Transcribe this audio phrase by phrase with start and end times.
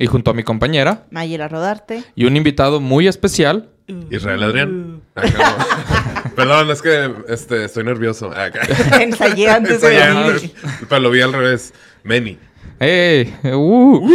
[0.00, 2.02] Y junto a mi compañera Mayela Rodarte.
[2.14, 3.68] y un invitado muy especial,
[4.10, 5.02] Israel Adrián.
[5.14, 6.32] Acá.
[6.34, 8.30] Perdón, es que este, estoy nervioso.
[8.98, 10.52] Ensayé antes de venir.
[10.88, 11.74] Pero lo vi al revés.
[12.02, 12.38] Many.
[12.78, 13.36] ¡Hey!
[13.52, 14.08] Uh.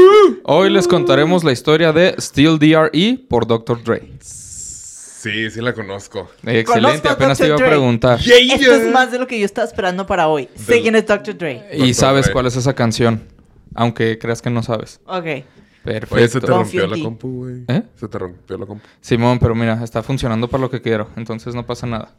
[0.45, 3.84] Hoy les contaremos la historia de Still DRE por Dr.
[3.84, 4.12] Dre.
[4.21, 6.31] Sí, sí la conozco.
[6.38, 8.20] Excelente, Conozco apenas te iba a preguntar.
[8.20, 10.49] Esto es más de lo que yo estaba esperando para hoy.
[10.55, 11.38] Sé quién es Dr.
[11.38, 11.63] Dre.
[11.73, 11.93] Y Dr.
[11.93, 12.34] sabes Dre.
[12.34, 13.21] cuál es esa canción,
[13.76, 14.99] aunque creas que no sabes.
[15.05, 15.45] Ok.
[15.85, 16.48] Oye, se te Perfecto.
[16.53, 17.63] Confío rompió la compu, güey.
[17.68, 17.84] ¿Eh?
[17.96, 18.85] Se te rompió la compu.
[19.01, 22.13] Simón, pero mira, está funcionando para lo que quiero, entonces no pasa nada.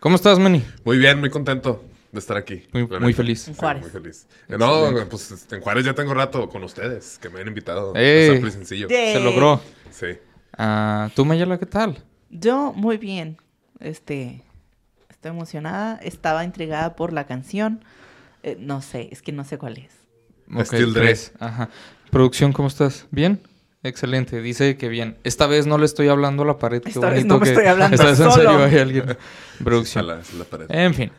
[0.00, 0.64] ¿Cómo estás, Manny?
[0.84, 2.62] Muy bien, muy contento de estar aquí.
[2.72, 3.48] Muy- muy feliz.
[3.48, 3.82] En Juárez.
[3.82, 4.26] muy feliz.
[4.48, 7.94] Eh, No, pues este, en Juárez ya tengo rato con ustedes, que me han invitado.
[7.96, 8.42] Ey.
[8.42, 8.88] a sencillo.
[8.88, 9.60] Se logró.
[9.90, 10.06] Sí.
[10.56, 12.02] Ah, ¿Tú, Mayela, qué tal?
[12.30, 13.38] Yo muy bien.
[13.80, 14.42] Este.
[15.10, 15.96] Estoy emocionada.
[15.96, 17.84] Estaba intrigada por la canción.
[18.44, 19.90] Eh, no sé, es que no sé cuál es.
[20.54, 21.06] Ok, Still Dre.
[21.06, 21.32] tres.
[21.40, 21.68] Ajá.
[22.10, 23.06] Producción, ¿cómo estás?
[23.10, 23.40] ¿Bien?
[23.82, 25.16] Excelente, dice que bien.
[25.24, 26.82] Esta vez no le estoy hablando a la pared.
[26.82, 28.34] qué Esta vez bonito no me que- estoy hablando Esta vez en solo.
[28.50, 29.16] serio hay alguien.
[29.62, 30.06] Producción.
[30.06, 30.20] La
[30.50, 30.66] pared.
[30.68, 31.12] En fin.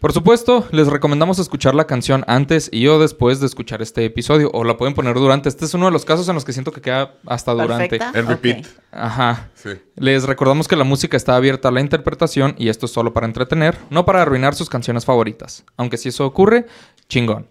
[0.00, 4.50] Por supuesto, les recomendamos escuchar la canción antes y o después de escuchar este episodio.
[4.52, 5.48] O la pueden poner durante.
[5.48, 7.98] Este es uno de los casos en los que siento que queda hasta durante.
[7.98, 8.18] ¿Perfecta?
[8.18, 8.66] En repeat.
[8.92, 9.50] Ajá.
[9.54, 9.70] Sí.
[9.96, 13.26] Les recordamos que la música está abierta a la interpretación y esto es solo para
[13.26, 15.64] entretener, no para arruinar sus canciones favoritas.
[15.76, 16.66] Aunque si eso ocurre,
[17.08, 17.46] chingón.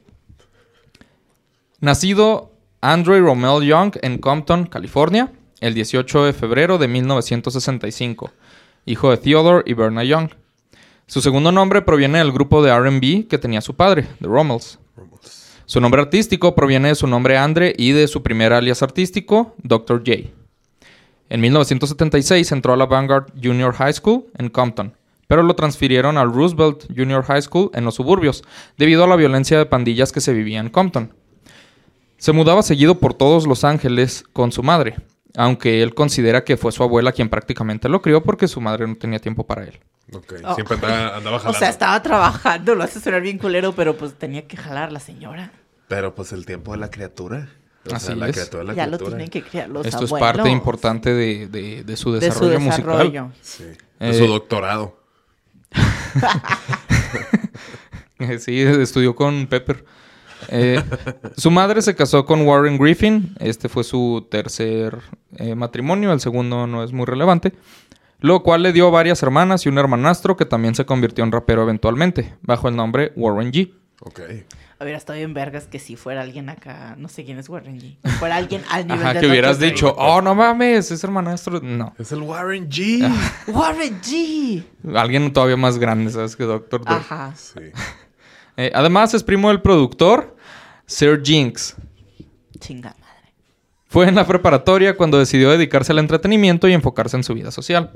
[1.82, 2.52] Nacido
[2.92, 8.32] Andre Romel Young en Compton, California, el 18 de febrero de 1965,
[8.86, 10.30] hijo de Theodore y Berna Young.
[11.08, 14.78] Su segundo nombre proviene del grupo de RB que tenía su padre, The Rommels.
[15.66, 20.04] Su nombre artístico proviene de su nombre Andre y de su primer alias artístico, Dr.
[20.06, 20.30] J.
[21.30, 24.94] En 1976 entró a la Vanguard Junior High School en Compton,
[25.26, 28.44] pero lo transfirieron al Roosevelt Junior High School en los suburbios,
[28.78, 31.12] debido a la violencia de pandillas que se vivía en Compton.
[32.26, 34.96] Se mudaba seguido por todos Los Ángeles con su madre,
[35.38, 38.96] aunque él considera que fue su abuela quien prácticamente lo crió porque su madre no
[38.96, 39.80] tenía tiempo para él.
[40.12, 40.34] Ok.
[40.44, 40.56] Oh.
[40.56, 41.60] Siempre andaba, andaba O jalando.
[41.60, 45.52] sea, estaba trabajando, lo hace sonar bien culero, pero pues tenía que jalar la señora.
[45.88, 47.48] Pero pues el tiempo de la criatura.
[47.88, 48.32] O Así sea, la es.
[48.36, 50.18] criatura de la ya lo tienen que criar los Esto abuelos.
[50.18, 52.86] es parte importante de, de- de su de su desarrollo musical.
[52.98, 53.32] desarrollo.
[53.44, 53.66] Sí.
[54.00, 54.98] Eh, De su doctorado.
[58.40, 59.86] Sí, estudió con Pepper.
[60.50, 60.82] Eh,
[61.38, 63.36] su madre se casó con Warren Griffin.
[63.40, 65.00] Este fue su tercer
[65.38, 66.12] eh, matrimonio.
[66.14, 67.54] El segundo no es muy relevante.
[68.20, 71.64] Lo cual le dio varias hermanas y un hermanastro que también se convirtió en rapero
[71.64, 73.74] eventualmente, bajo el nombre Warren G.
[74.02, 74.22] Ok.
[74.80, 77.98] Hubiera estado bien vergas que si fuera alguien acá, no sé quién es Warren G.
[78.04, 81.62] que Fuera alguien al nivel Ajá, de que hubieras dicho, oh, no mames, es hermanastro.
[81.62, 83.10] No, Es el Warren G.
[83.48, 84.66] Warren G.
[84.94, 86.36] alguien todavía más grande, ¿sabes?
[86.36, 86.96] Que Doctor Dre.
[86.96, 87.34] Ajá.
[87.36, 87.60] Sí.
[88.58, 90.35] Eh, además, es primo del productor,
[90.86, 91.76] Sir Jinx.
[92.60, 93.34] Chinga madre.
[93.88, 97.92] Fue en la preparatoria cuando decidió dedicarse al entretenimiento y enfocarse en su vida social.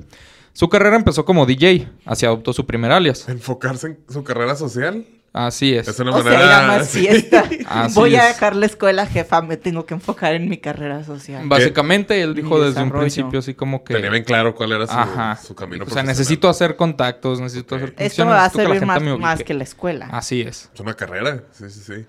[0.53, 3.27] Su carrera empezó como DJ, así adoptó su primer alias.
[3.29, 5.05] Enfocarse en su carrera social.
[5.31, 5.87] Así es.
[5.87, 6.45] Es una O sea, manera.
[6.45, 7.01] ir a más sí.
[7.01, 7.43] fiesta.
[7.67, 8.33] Así Voy a es.
[8.33, 9.43] dejar la escuela, jefa.
[9.43, 11.47] Me tengo que enfocar en mi carrera social.
[11.47, 12.99] Básicamente, él dijo Mi desde un desarrollo.
[13.01, 13.93] principio así como que...
[13.93, 15.35] Tenía bien claro cuál era su, Ajá.
[15.35, 15.83] su camino.
[15.83, 16.07] O sea, profesional.
[16.07, 18.85] necesito hacer contactos, necesito hacer Esto conexiones, me va a necesito que la servir gente
[18.87, 19.21] más, me ubique.
[19.21, 20.07] más que la escuela.
[20.11, 20.71] Así es.
[20.73, 21.43] Es una carrera.
[21.51, 22.05] Sí, sí, sí.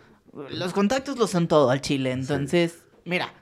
[0.50, 2.12] Los contactos lo son todo al chile.
[2.12, 3.32] Entonces, mira,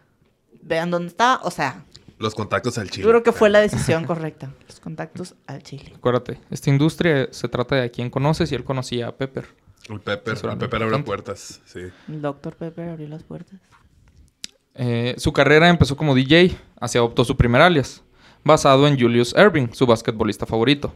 [0.63, 1.41] vean dónde está.
[1.43, 1.85] O sea,
[2.19, 3.05] Los contactos al chile.
[3.05, 4.51] yo creo que fue la decisión correcta.
[4.67, 5.93] Los contactos al chile.
[5.97, 9.47] Acuérdate, esta industria se trata de a quién conoces y él conocía a Pepper.
[9.89, 10.35] El Pepper.
[10.35, 11.03] El Pepper importante.
[11.05, 11.61] puertas.
[11.67, 11.81] Sí.
[12.09, 13.59] El doctor Pepper abrió las puertas.
[14.75, 18.03] Eh, su carrera empezó como DJ, así adoptó su primer alias,
[18.45, 20.95] basado en Julius Erving, su basquetbolista favorito.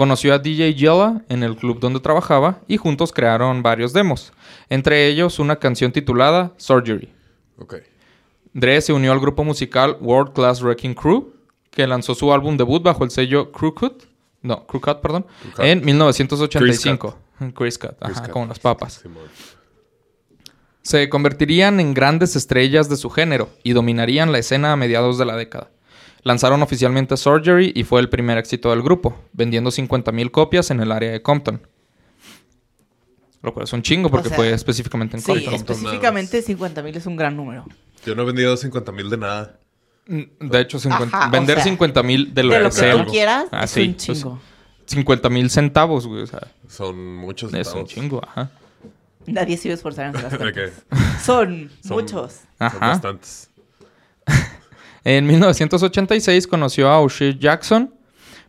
[0.00, 4.32] Conoció a DJ Yella en el club donde trabajaba y juntos crearon varios demos,
[4.70, 7.12] entre ellos una canción titulada Surgery.
[8.54, 11.34] Dre se unió al grupo musical World Class Wrecking Crew,
[11.70, 14.04] que lanzó su álbum debut bajo el sello Crew Cut,
[14.40, 15.64] no, Crew Cut, perdón, Crew Cut.
[15.66, 17.18] en 1985.
[17.54, 18.30] Chris Cut, ajá, Cut.
[18.30, 19.04] como las papas.
[20.80, 25.26] Se convertirían en grandes estrellas de su género y dominarían la escena a mediados de
[25.26, 25.68] la década.
[26.22, 30.92] Lanzaron oficialmente Surgery y fue el primer éxito del grupo, vendiendo 50.000 copias en el
[30.92, 31.66] área de Compton.
[33.42, 35.54] Lo cual es un chingo porque sea, fue específicamente en Sí, Compton.
[35.54, 37.64] Específicamente 50 mil es un gran número.
[38.04, 39.58] Yo no he vendido 50 mil de nada.
[40.06, 42.92] Mm, De hecho, 50 Ajá, o vender sea, 50 mil de lo, De lo que
[43.04, 44.40] tú quieras, Ah, es sí, un pues, chingo.
[44.84, 46.22] 50 mil centavos, güey.
[46.22, 47.50] O sea, Son muchos.
[47.54, 47.88] es un centavos.
[47.90, 48.50] chingo, ajá.
[49.26, 50.70] Nadie se iba a esforzar en hacer las que
[51.24, 52.32] Son, Son- muchos.
[52.32, 52.78] son Ajá.
[52.88, 53.48] bastantes.
[55.04, 57.94] En 1986 conoció a O'Shea Jackson,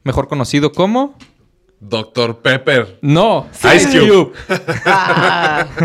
[0.03, 1.17] mejor conocido como...
[1.79, 2.39] Dr.
[2.41, 2.99] Pepper.
[3.01, 4.33] No, Ice Cube.
[4.85, 5.67] Ah,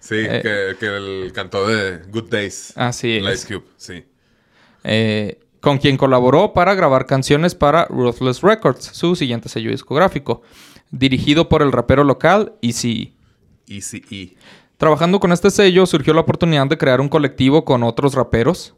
[0.00, 0.40] Sí, Eh.
[0.42, 2.72] que, que el cantó de Good Days.
[2.76, 3.34] Así es.
[3.34, 4.04] Ice Cube, sí.
[4.82, 10.42] eh, con quien colaboró para grabar canciones para Ruthless Records, su siguiente sello discográfico,
[10.90, 12.54] dirigido por el rapero local.
[12.62, 13.14] Easy
[13.68, 14.36] E.
[14.76, 18.74] Trabajando con este sello surgió la oportunidad de crear un colectivo con otros raperos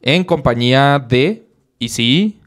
[0.00, 1.46] en compañía de
[1.78, 2.40] Eazy,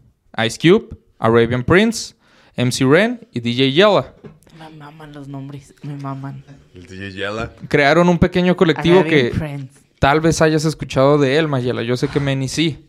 [0.46, 2.16] Ice Cube, Arabian Prince,
[2.58, 4.14] MC Ren y DJ Yella.
[4.60, 6.44] me maman los nombres, me maman.
[6.74, 7.52] El DJ Yella.
[7.68, 9.68] Crearon un pequeño colectivo Arabian que
[10.00, 11.84] tal vez hayas escuchado de él, Mayela.
[11.84, 12.86] Yo sé que Manny sí.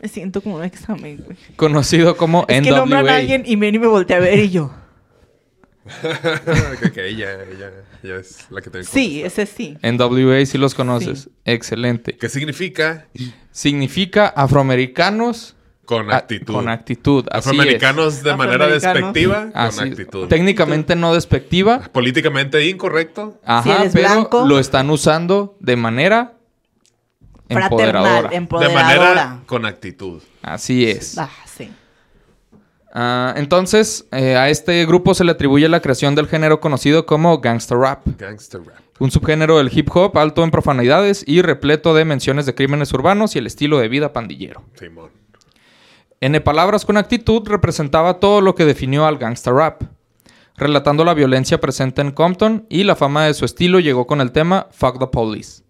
[0.00, 1.36] Me siento como un examen, güey.
[1.54, 3.16] Conocido como Es que nombran a NWA.
[3.16, 4.74] alguien y Manny me voltea a ver y yo.
[6.82, 7.72] que, que ella, ella,
[8.02, 9.76] ella es la que tiene que Sí, ese sí.
[9.82, 11.28] NWA sí los conoces.
[11.44, 12.16] Excelente.
[12.16, 13.06] ¿Qué significa?
[13.52, 15.54] Significa afroamericanos
[15.84, 16.54] Con a- actitud.
[16.54, 17.26] con actitud.
[17.30, 18.94] Así Afroamericanos de manera Afroamericanos.
[19.14, 20.28] despectiva, con Así- actitud.
[20.28, 21.80] Técnicamente no despectiva.
[21.92, 23.38] Políticamente incorrecto.
[23.44, 24.46] Ajá, eres pero blanco.
[24.46, 26.32] lo están usando de manera
[27.48, 28.28] Fraternal, empoderadora.
[28.30, 28.82] De empoderadora.
[28.82, 30.22] manera con actitud.
[30.42, 31.18] Así es.
[31.18, 31.70] Ah, sí.
[32.94, 37.38] Ah, entonces, eh, a este grupo se le atribuye la creación del género conocido como
[37.38, 38.76] gangster rap, Gangster rap.
[38.98, 43.34] un subgénero del hip hop alto en profanidades y repleto de menciones de crímenes urbanos
[43.34, 44.62] y el estilo de vida pandillero.
[44.78, 45.10] Simón.
[46.20, 49.82] En Palabras con actitud representaba todo lo que definió al gangster rap,
[50.56, 54.32] relatando la violencia presente en Compton y la fama de su estilo llegó con el
[54.32, 55.61] tema Fuck the Police.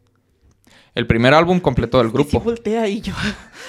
[0.95, 2.41] El primer álbum completo del Y sí grupo.
[2.41, 3.15] voltea y yo.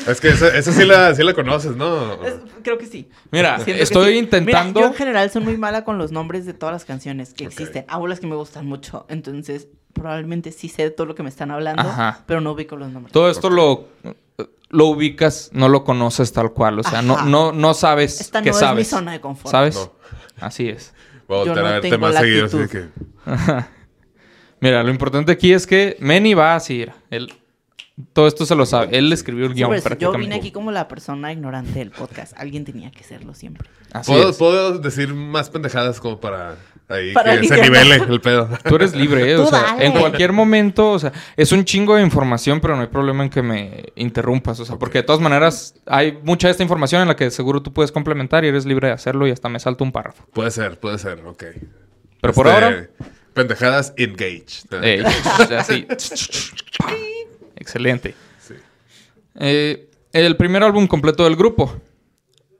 [0.07, 2.21] Es que esa, esa sí, la, sí la conoces, ¿no?
[2.25, 3.09] Es- creo que sí.
[3.31, 4.17] Mira, Siento que estoy sí.
[4.19, 4.79] intentando...
[4.79, 7.45] Mira, yo en general soy muy mala con los nombres de todas las canciones que
[7.45, 7.85] existen.
[7.87, 9.05] Hago las que me gustan mucho.
[9.07, 12.23] Entonces, probablemente sí sé de todo lo que me están hablando, Ajá.
[12.25, 13.13] pero no ubico los nombres.
[13.13, 13.87] Todo esto lo,
[14.69, 16.79] lo ubicas, no lo conoces tal cual.
[16.79, 17.25] O sea, no, Ajá.
[17.25, 18.87] no, no sabes Esta que no sabes.
[18.87, 19.49] es mi zona de confort.
[19.51, 19.75] ¿Sabes?
[19.75, 19.93] No.
[20.45, 20.93] Así es.
[21.29, 22.45] Voy a voltear no a verte más seguido.
[22.47, 22.89] Así de actitud.
[24.63, 26.77] Mira, lo importante aquí es que Manny va así.
[26.77, 27.33] mira, Él,
[28.13, 28.97] todo esto se lo sabe.
[28.97, 32.31] Él escribió el Sí, guion eso, yo vine aquí como la persona ignorante del podcast.
[32.37, 33.67] Alguien tenía que serlo siempre.
[33.91, 34.37] Así ¿Puedo, es.
[34.37, 36.55] puedo decir más pendejadas como para
[36.87, 38.47] ahí Para que se nivele el pedo.
[38.63, 39.35] Tú eres libre, ¿eh?
[39.35, 39.85] O sea, dale.
[39.85, 43.29] en cualquier momento, o sea, es un chingo de información, pero no hay problema en
[43.29, 44.61] que me interrumpas.
[44.61, 47.61] O sea, porque de todas maneras hay mucha de esta información en la que seguro
[47.61, 50.23] tú puedes complementar y eres libre de hacerlo y hasta me salto un párrafo.
[50.31, 51.43] Puede ser, puede ser, ok.
[52.21, 52.87] Pero por Este, ahora,
[53.33, 54.67] Pendejadas engaged.
[54.83, 55.03] eh,
[55.57, 55.87] así.
[57.55, 58.15] Excelente.
[58.39, 58.53] Sí.
[59.35, 61.75] Eh, el primer álbum completo del grupo,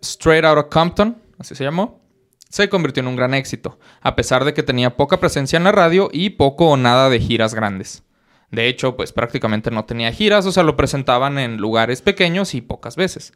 [0.02, 2.02] Straight Outta Compton, así se llamó,
[2.50, 5.72] se convirtió en un gran éxito, a pesar de que tenía poca presencia en la
[5.72, 8.04] radio y poco o nada de giras grandes.
[8.52, 12.62] De hecho, pues prácticamente no tenía giras, o sea, lo presentaban en lugares pequeños y
[12.62, 13.34] pocas veces.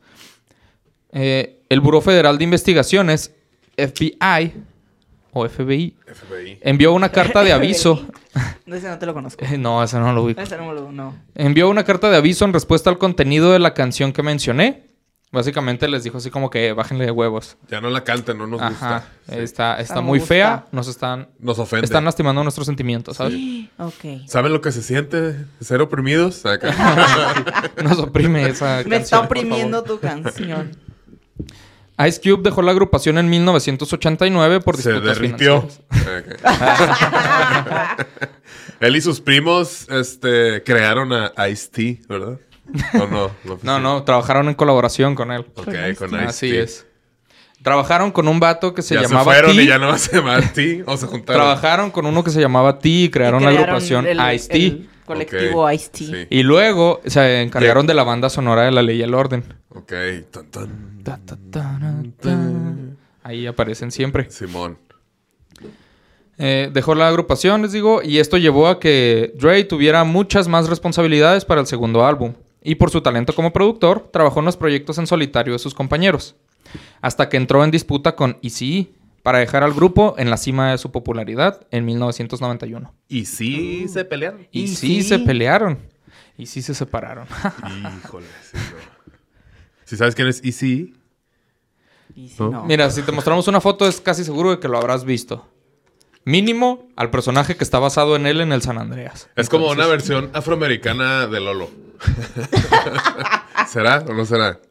[1.11, 3.33] Eh, el Buró Federal de Investigaciones,
[3.77, 4.53] FBI,
[5.39, 6.59] o FBI, FBI.
[6.61, 8.05] envió una carta de aviso.
[8.65, 9.45] No, ese no te lo conozco.
[9.45, 10.41] Eh, no, ese no lo ubico.
[10.41, 10.91] Ese no me lo...
[10.91, 11.15] No.
[11.35, 14.85] Envió una carta de aviso en respuesta al contenido de la canción que mencioné.
[15.29, 17.57] Básicamente les dijo así como que bájenle de huevos.
[17.69, 18.69] Ya no la canten, no nos Ajá.
[18.69, 19.05] gusta.
[19.29, 19.39] Sí.
[19.39, 20.33] Está, está No muy gusta.
[20.33, 20.65] fea.
[20.71, 21.83] Nos están, Nos ofende.
[21.83, 23.33] están lastimando nuestros sentimientos, ¿sabes?
[23.77, 24.25] Ok.
[24.25, 26.45] ¿Saben lo que se siente ser oprimidos?
[26.45, 26.73] Acá.
[27.83, 30.71] Nos oprime esa Me canción, está oprimiendo tu canción.
[32.05, 35.67] Ice Cube dejó la agrupación en 1989 por se disputas derritió.
[35.89, 36.37] financieras.
[37.97, 38.07] Ok.
[38.79, 42.37] Él y sus primos este, crearon a Ice-T, ¿verdad?
[42.93, 43.31] ¿O no?
[43.43, 45.45] No, No, no, trabajaron en colaboración con él.
[45.55, 46.17] Ok, Con Ice-T.
[46.25, 46.85] Así es.
[47.63, 49.63] Trabajaron con un vato que se ya llamaba se fueron T.
[49.63, 50.83] y ya no se llama T.
[50.85, 51.41] O se juntaron.
[51.41, 54.85] Trabajaron con uno que se llamaba T y crearon Y la crearon agrupación el- Ice-T.
[55.07, 55.97] Colectivo Ice-T.
[55.97, 56.27] Sí.
[56.29, 59.43] Y luego se encargaron de la banda sonora de La Ley y el Orden.
[59.69, 59.93] Ok.
[60.29, 61.03] Tan, tan.
[61.03, 62.37] Ta, ta, ta, na, ta.
[63.23, 64.29] Ahí aparecen siempre.
[64.29, 64.77] Simón.
[66.37, 70.69] Eh, dejó la agrupación, les digo, y esto llevó a que Dre tuviera muchas más
[70.69, 72.35] responsabilidades para el segundo álbum.
[72.61, 76.35] Y por su talento como productor, trabajó en los proyectos en solitario de sus compañeros.
[77.01, 78.93] Hasta que entró en disputa con Eazy
[79.27, 82.93] para dejar al grupo en la cima de su popularidad en 1991.
[83.09, 84.47] ¿Y sí se pelearon?
[84.53, 85.03] Y ¿Y sí sí?
[85.03, 85.79] se pelearon.
[86.37, 87.27] Y sí se separaron.
[88.05, 88.57] Híjole, sí.
[89.83, 90.95] Si sabes quién es Easy,
[92.15, 92.51] Y si ¿No?
[92.51, 92.63] no.
[92.63, 95.45] Mira, si te mostramos una foto es casi seguro de que lo habrás visto.
[96.23, 99.29] Mínimo al personaje que está basado en él en el San Andreas.
[99.35, 101.69] Es como una versión afroamericana de Lolo.
[103.67, 104.61] ¿Será o no será?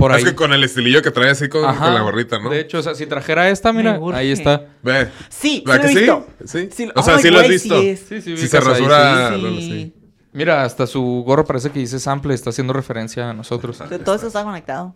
[0.00, 0.22] Por ahí.
[0.22, 2.48] Es que con el estilillo que trae así con, la gorrita, ¿no?
[2.48, 4.66] De hecho, o sea, si trajera esta, mira, ahí está.
[4.82, 5.08] Ve.
[5.28, 6.58] Sí, ¿Verdad sí que lo he sí?
[6.58, 6.76] visto.
[6.76, 6.88] Sí.
[6.94, 7.80] O sea, sí lo has visto.
[7.80, 7.96] Sí.
[7.96, 9.42] Sí, sí, Si se ahí, rasura, sí.
[9.42, 9.94] Lolo, sí.
[10.32, 13.78] Mira, hasta su gorro parece que dice sample, está haciendo referencia a nosotros.
[13.90, 14.94] De todo eso está conectado.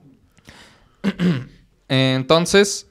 [1.88, 2.86] Entonces,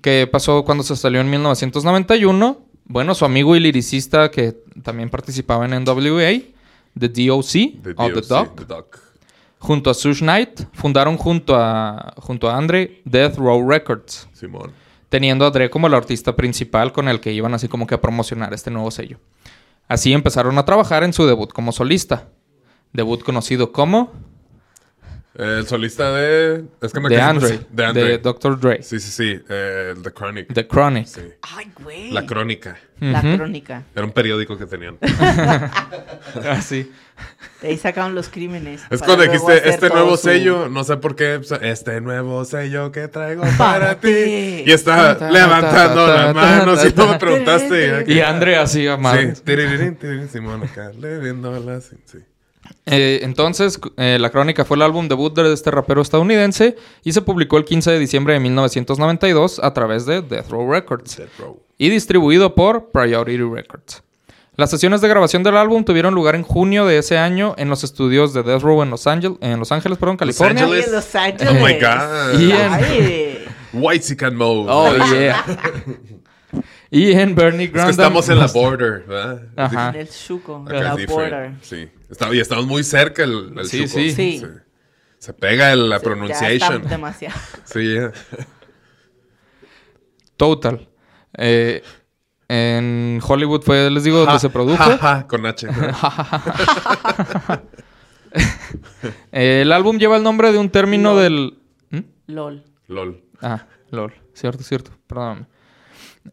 [0.00, 2.66] ¿qué pasó cuando se salió en 1991?
[2.84, 6.42] Bueno, su amigo y liricista que también participaba en NWA,
[6.98, 9.11] The DOC, The o The DOC, Doc, The Doc.
[9.62, 14.72] Junto a Suge Knight, fundaron junto a, junto a Andre Death Row Records, Simón.
[15.08, 18.00] teniendo a Dre como el artista principal con el que iban así como que a
[18.00, 19.20] promocionar este nuevo sello.
[19.86, 22.28] Así empezaron a trabajar en su debut como solista.
[22.92, 24.10] Debut conocido como
[25.34, 26.64] El solista de...
[26.82, 28.02] Es que me The casi- Andre, De Andre.
[28.04, 28.60] de Dr.
[28.60, 29.40] Dre, Sí, sí, sí.
[29.48, 30.52] Eh, The Chronic.
[30.52, 31.06] The Chronic.
[31.06, 31.22] Sí.
[31.56, 32.10] Ay, güey.
[32.10, 32.76] La Crónica.
[33.00, 33.82] La crónica.
[33.96, 34.96] Era un periódico que tenían.
[36.48, 36.90] Así.
[37.60, 38.82] De ahí sacaron los crímenes.
[38.90, 42.92] Es cuando dijiste este nuevo su- sello, no sé por qué, pues, este nuevo sello
[42.92, 44.62] que traigo para ti.
[44.66, 47.18] Y está Ta, ta, levantando ta, ta, las manos ta, y tú me ta.
[47.18, 48.04] preguntaste.
[48.06, 49.34] Y Andre así, a madre.
[49.34, 50.28] Sí.
[50.30, 52.18] Simón acá, leyéndolas, sí, sí.
[52.86, 57.22] Eh, entonces, eh, La Crónica fue el álbum debut de este rapero estadounidense y se
[57.22, 61.60] publicó el 15 de diciembre de 1992 a través de Death Row Records Death Row.
[61.78, 64.02] y distribuido por Priority Records.
[64.56, 67.84] Las sesiones de grabación del álbum tuvieron lugar en junio de ese año en los
[67.84, 70.64] estudios de Death Row en Los Ángeles, en Los Ángeles, perdón, California.
[70.64, 70.92] Ángeles.
[70.92, 71.48] Los Ángeles.
[71.48, 72.40] Oh my God.
[72.40, 73.52] Y en-.
[73.72, 74.66] White Mode.
[74.68, 75.44] Oh, yeah.
[76.92, 77.90] y en Bernie Es que Grandin.
[77.90, 79.42] estamos en la border, ¿verdad?
[79.56, 79.88] Ajá.
[79.90, 80.62] En el chuco.
[80.66, 81.52] Acá la es border.
[81.62, 81.88] Sí.
[82.10, 83.88] Está- y estamos muy cerca el, el Sí, chuco.
[83.98, 84.10] sí.
[84.12, 84.42] Sí.
[85.18, 86.82] Se pega el- la Ya está pronunciation.
[86.88, 87.34] demasiado.
[87.64, 87.96] Sí.
[90.36, 90.88] Total.
[91.38, 91.82] Eh,
[92.48, 94.82] en Hollywood fue, les digo, donde se produjo.
[95.28, 95.66] con H.
[99.32, 101.16] Eh, el álbum lleva el nombre de un término No.
[101.18, 101.58] del...
[101.90, 101.98] ¿Mm?
[102.28, 102.64] LOL.
[102.88, 103.22] LOL.
[103.42, 104.14] Ah, lol.
[104.32, 104.90] Cierto, cierto.
[105.06, 105.46] Perdóname.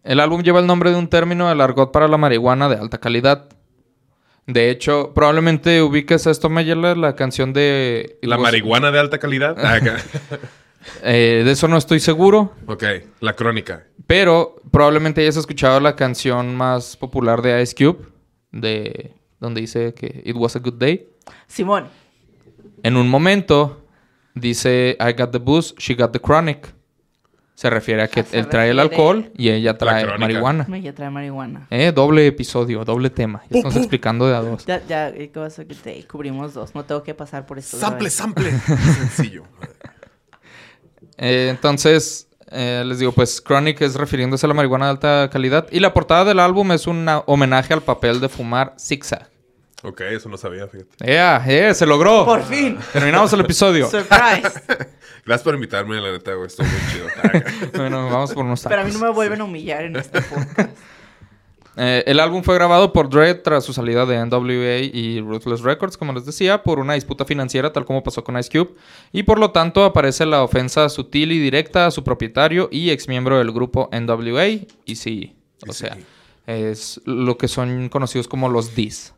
[0.04, 3.00] El álbum lleva el nombre de un término del argot para la marihuana de alta
[3.00, 3.50] calidad.
[4.48, 8.18] De hecho, probablemente ubiques a esto, Mayela, la canción de...
[8.24, 9.56] La marihuana de alta calidad.
[10.82, 11.02] Ah.
[11.04, 12.84] Eh, de eso no estoy seguro, ok,
[13.20, 13.86] la crónica.
[14.08, 18.08] pero probablemente hayas escuchado la canción más popular de Ice Cube,
[18.54, 21.10] de donde dice que It was a good day.
[21.48, 21.90] Simón.
[22.82, 23.86] En un momento
[24.36, 26.74] dice I got the booze, she got the chronic.
[27.60, 30.66] Se refiere a que Ah, él trae el alcohol y ella trae marihuana.
[30.70, 31.68] Me trae marihuana.
[31.70, 33.44] Eh, doble episodio, doble tema.
[33.50, 34.66] Ya estamos explicando de a dos.
[34.66, 35.66] Ya, ya, ¿qué pasa?
[35.66, 36.74] Que te cubrimos dos.
[36.74, 37.76] No tengo que pasar por esto.
[37.76, 38.52] Sample, sample.
[38.62, 39.44] Sencillo.
[41.18, 45.68] Eh, entonces, eh, les digo, pues Chronic es refiriéndose a la marihuana de alta calidad.
[45.70, 49.30] Y la portada del álbum es un homenaje al papel de fumar zigzag.
[49.84, 50.90] Ok, eso no sabía, fíjate.
[51.00, 51.42] ¡Ea!
[51.48, 51.74] ¡Eh!
[51.74, 52.26] ¡Se logró!
[52.26, 52.78] Por fin.
[52.92, 53.90] Terminamos el episodio.
[53.90, 54.62] Surprise.
[55.26, 56.48] Gracias por invitarme, la neta, güey.
[56.48, 57.08] Estoy muy chido.
[57.78, 59.02] Bueno, vamos por unos Pero a mí tacos.
[59.02, 60.78] no me vuelven a humillar en este podcast.
[61.78, 65.96] Eh, el álbum fue grabado por Dre tras su salida de NWA y Ruthless Records,
[65.96, 68.76] como les decía, por una disputa financiera, tal como pasó con Ice Cube.
[69.14, 73.38] Y por lo tanto aparece la ofensa sutil y directa a su propietario y exmiembro
[73.38, 74.48] del grupo NWA,
[74.86, 75.98] y sí, o sea,
[76.48, 79.14] es lo que son conocidos como los Ds.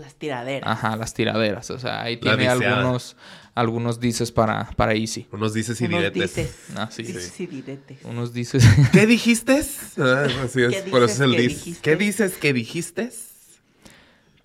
[0.00, 0.70] Las tiraderas.
[0.70, 1.70] Ajá, las tiraderas.
[1.70, 3.16] O sea, ahí La tiene algunos,
[3.54, 5.26] algunos dices para, para Easy.
[5.32, 6.36] Unos dices y Unos diretes.
[6.36, 6.56] dices.
[6.76, 7.02] Ah, sí.
[7.02, 7.98] Dices y diretes.
[8.04, 8.64] Unos dices.
[8.92, 9.62] ¿Qué dijiste?
[9.98, 10.82] Ah, así es.
[10.82, 11.48] ¿Qué Por eso es dices el dis.
[11.58, 11.80] dijiste?
[11.82, 13.10] ¿Qué dices que dijiste?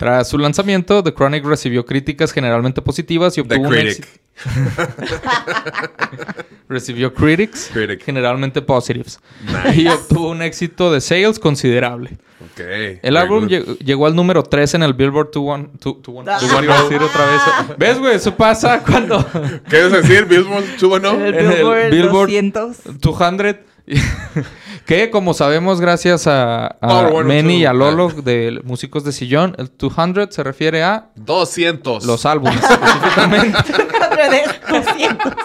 [0.03, 3.99] Tras su lanzamiento, The Chronic recibió críticas generalmente positivas y The obtuvo un Critic.
[3.99, 4.19] éxito.
[6.67, 8.03] Recibió critics Critic.
[8.03, 9.21] generalmente positives.
[9.45, 9.81] Nice.
[9.81, 12.17] Y obtuvo un éxito de sales considerable.
[12.41, 12.59] Ok.
[13.01, 13.77] El álbum good.
[13.77, 16.27] llegó, al número 3 en el Billboard 210.
[16.27, 16.39] Ah.
[16.61, 17.41] iba a decir otra vez.
[17.77, 18.15] ¿Ves, güey?
[18.15, 19.25] Eso pasa cuando
[19.69, 20.25] ¿Qué a decir?
[20.25, 21.13] Billboard, subo, ¿no?
[21.13, 22.77] El En el Billboard, Billboard 200.
[22.99, 23.72] 200.
[24.85, 27.73] Que como sabemos, gracias a, a Oh, bueno, Manny y a.
[27.73, 32.05] Lolo de Músicos de Sillón, el 200 se refiere a 200.
[32.05, 33.57] los álbumes específicamente.
[34.31, 34.43] de
[34.79, 35.33] 200.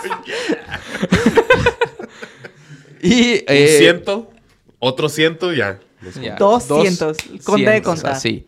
[3.03, 4.31] y Un eh, ciento,
[4.79, 5.79] otro ciento, ya.
[6.21, 7.17] ya, 200.
[7.45, 8.13] Conté de contar.
[8.13, 8.47] así.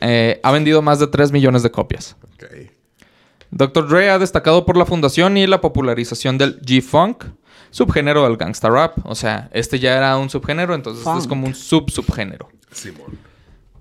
[0.00, 2.16] Eh, ha vendido más de 3 millones de copias.
[2.34, 2.44] Ok.
[3.50, 3.88] Dr.
[3.88, 7.24] Dre ha destacado por la fundación y la popularización del G-Funk,
[7.70, 8.98] subgénero del gangsta rap.
[9.04, 12.48] O sea, este ya era un subgénero, entonces este es como un sub-subgénero.
[12.70, 13.28] Simón.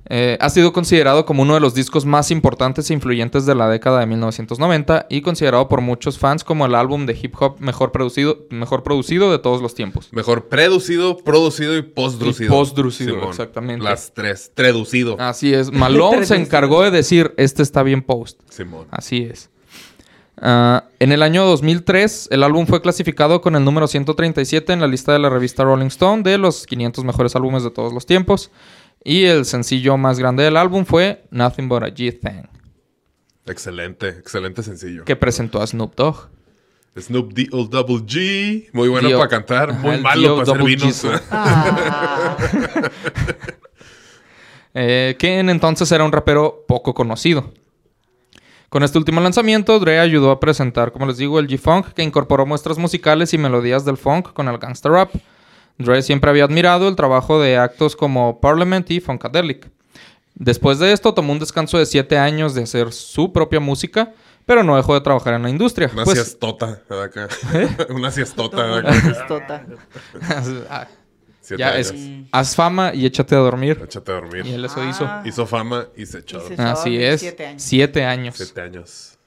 [0.10, 3.68] Eh, ha sido considerado como uno de los discos más importantes e influyentes de la
[3.68, 7.92] década de 1990 y considerado por muchos fans como el álbum de hip hop mejor
[7.92, 10.08] producido, mejor producido de todos los tiempos.
[10.14, 12.48] Mejor producido, producido y postducido.
[12.48, 13.84] Y postducido, exactamente.
[13.84, 14.52] Las tres.
[14.54, 15.18] Traducido.
[15.20, 15.72] Así es.
[15.72, 18.40] Malone se encargó de decir, este está bien post.
[18.50, 18.88] Simón.
[18.92, 19.50] Así es.
[20.40, 24.88] Ah, en el año 2003, el álbum fue clasificado con el número 137 en la
[24.88, 28.52] lista de la revista Rolling Stone de los 500 mejores álbumes de todos los tiempos.
[29.04, 32.44] Y el sencillo más grande del álbum fue Nothing But a G-Thing.
[33.46, 35.06] Excelente, excelente sencillo.
[35.06, 36.30] Que presentó a Snoop Dogg.
[37.00, 38.70] Snoop D-O Double G.
[38.74, 41.08] Muy bueno para cantar, muy malo para hacer vinos.
[41.32, 42.38] Ah.
[44.74, 47.54] eh, que en entonces era un rapero poco conocido.
[48.70, 52.46] Con este último lanzamiento, Dre ayudó a presentar, como les digo, el G-Funk, que incorporó
[52.46, 55.14] muestras musicales y melodías del funk con el gangster rap.
[55.78, 59.70] Dre siempre había admirado el trabajo de actos como Parliament y Funkadelic.
[60.36, 64.14] Después de esto, tomó un descanso de siete años de hacer su propia música,
[64.46, 65.90] pero no dejó de trabajar en la industria.
[65.94, 66.82] Una pues, siestota.
[67.54, 67.70] ¿Eh?
[67.90, 68.66] Una siestota.
[68.66, 69.66] Una siestota.
[71.56, 71.94] Ya es,
[72.32, 73.80] haz fama y échate a dormir.
[73.84, 74.46] Échate a dormir.
[74.46, 75.06] Y él eso hizo.
[75.06, 75.22] Ah.
[75.26, 76.42] Hizo fama y se echó.
[76.58, 77.22] Así es.
[77.22, 77.64] Siete años.
[77.64, 78.36] Siete años.
[78.36, 79.18] Siete años.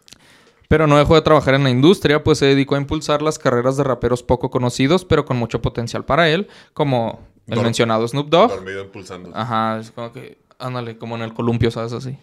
[0.69, 3.77] Pero no dejó de trabajar en la industria, pues se dedicó a impulsar las carreras
[3.77, 8.50] de raperos poco conocidos, pero con mucho potencial para él, como el mencionado Snoop Dogg.
[8.50, 9.33] Dormido impulsando.
[9.35, 11.93] Ajá, es como que, ándale, como en el columpio, ¿sabes?
[11.93, 12.17] Así.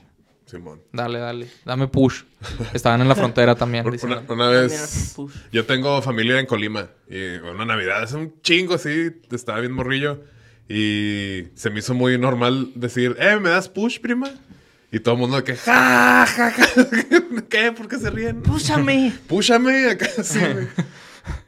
[0.47, 0.81] Simón.
[0.93, 2.23] Dale, dale, dame push.
[2.73, 3.85] Estaban en la frontera también.
[3.85, 5.15] Una, una, vez,
[5.51, 10.23] yo tengo familia en Colima y una Navidad es un chingo así, estaba bien morrillo
[10.69, 14.29] y se me hizo muy normal decir, eh, ¿me das push, prima?
[14.89, 16.67] Y todo el mundo que, ja, ja, ja.
[17.49, 17.73] ¿Qué?
[17.73, 18.41] ¿Por qué se ríen?
[18.41, 19.13] Púchame.
[19.27, 20.39] Púchame acá, sí,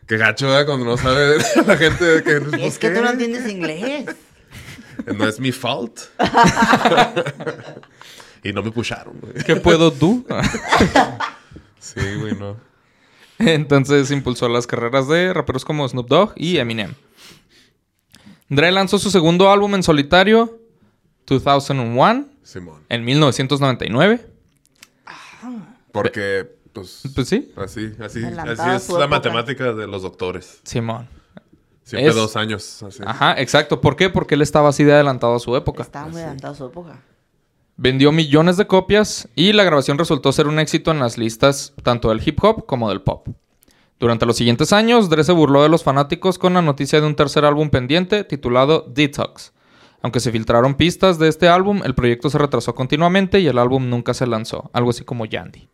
[0.08, 0.65] Qué gacho, ¿verdad?
[0.65, 1.38] Cuando no sabe
[1.68, 2.41] la gente que...
[2.41, 4.06] Pues, es que tú no entiendes inglés.
[5.15, 6.01] No es mi fault.
[8.43, 10.25] Y no me pusharon, ¿Qué puedo tú?
[11.79, 12.58] sí, güey, no.
[13.39, 16.93] Entonces impulsó las carreras de raperos como Snoop Dogg y Eminem.
[18.50, 20.60] Dre lanzó su segundo álbum en solitario,
[21.25, 22.84] 2001, Simón.
[22.89, 24.25] En 1999.
[25.91, 27.03] Porque, pues.
[27.14, 27.51] Pues sí.
[27.55, 30.59] Así, así, así es la matemática de los doctores.
[30.64, 31.07] Simón.
[31.83, 32.83] Siempre dos años.
[33.05, 33.81] Ajá, exacto.
[33.81, 34.09] ¿Por qué?
[34.09, 35.83] Porque él estaba así de adelantado a su época.
[35.83, 37.00] Estaba muy adelantado a su época.
[37.81, 42.09] Vendió millones de copias y la grabación resultó ser un éxito en las listas tanto
[42.09, 43.29] del hip hop como del pop.
[44.01, 47.15] Durante los siguientes años, Dre se burló de los fanáticos con la noticia de un
[47.15, 49.53] tercer álbum pendiente titulado Detox,
[50.01, 53.89] aunque se filtraron pistas de este álbum, el proyecto se retrasó continuamente y el álbum
[53.89, 55.70] nunca se lanzó, algo así como Yandy.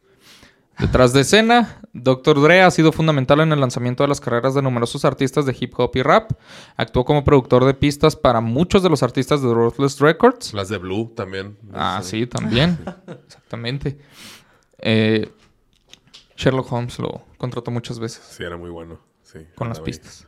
[0.79, 2.41] Detrás de escena, Dr.
[2.41, 5.73] Dre ha sido fundamental en el lanzamiento de las carreras de numerosos artistas de hip
[5.77, 6.31] hop y rap.
[6.75, 10.53] Actuó como productor de pistas para muchos de los artistas de Ruthless Records.
[10.53, 11.57] Las de Blue también.
[11.73, 12.77] Ah, sí, también.
[13.25, 13.97] Exactamente.
[14.79, 15.31] Eh,
[16.35, 18.23] Sherlock Holmes lo contrató muchas veces.
[18.29, 18.99] Sí, era muy bueno.
[19.23, 20.27] Sí, con las pistas.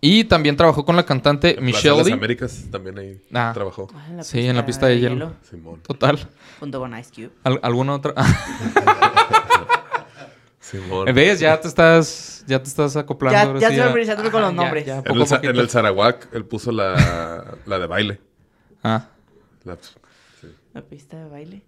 [0.00, 2.10] Y también trabajó con la cantante Michelle Lee.
[2.10, 3.50] las Américas también ahí ah.
[3.52, 3.88] trabajó.
[3.92, 5.32] Ah, sí, en la pista de, hielo.
[5.42, 5.80] Simón.
[5.82, 6.18] Total.
[6.60, 7.30] Junto con Ice Cube.
[7.62, 8.14] ¿Alguna otra?
[10.60, 11.12] Simón.
[11.12, 11.40] ¿Ves?
[11.40, 13.54] Ya te estás, ya te estás acoplando.
[13.54, 14.86] Ya, ya estoy memorizando con los nombres.
[14.86, 18.20] en, el, en, el, Sarawak, él puso la, la de baile.
[18.84, 19.06] Ah.
[19.64, 19.76] La,
[20.78, 21.62] la pista de baile.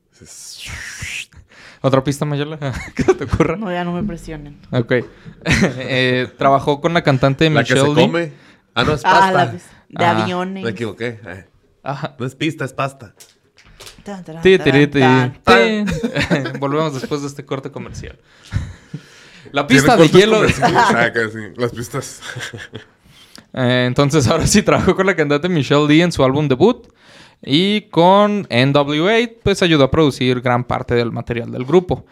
[1.81, 2.57] ¿Otra pista mayor
[2.94, 3.57] que te ocurra?
[3.57, 4.61] No, ya no me presionen.
[4.70, 4.92] Ok.
[5.44, 8.33] eh, trabajó con la cantante la Michelle que se come.
[8.73, 9.42] Ah, no, es ah, pasta.
[9.42, 10.23] Ah, de ah.
[10.23, 10.62] aviones.
[10.62, 11.18] Me equivoqué.
[11.27, 11.44] Eh.
[11.83, 12.14] Ajá.
[12.20, 13.14] No es pista, es pasta.
[16.61, 18.16] Volvemos después de este corte comercial.
[19.51, 20.42] La pista de hielo.
[20.62, 21.11] ah.
[21.57, 22.20] Las pistas.
[23.55, 26.87] eh, entonces, ahora sí trabajó con la cantante Michelle Lee en su álbum debut.
[27.42, 32.05] Y con NWA, pues ayudó a producir gran parte del material del grupo.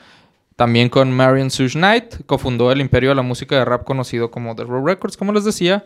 [0.56, 4.56] También con Marion Suge Knight, cofundó el imperio de la música de rap conocido como
[4.56, 5.84] The Raw Records, como les decía,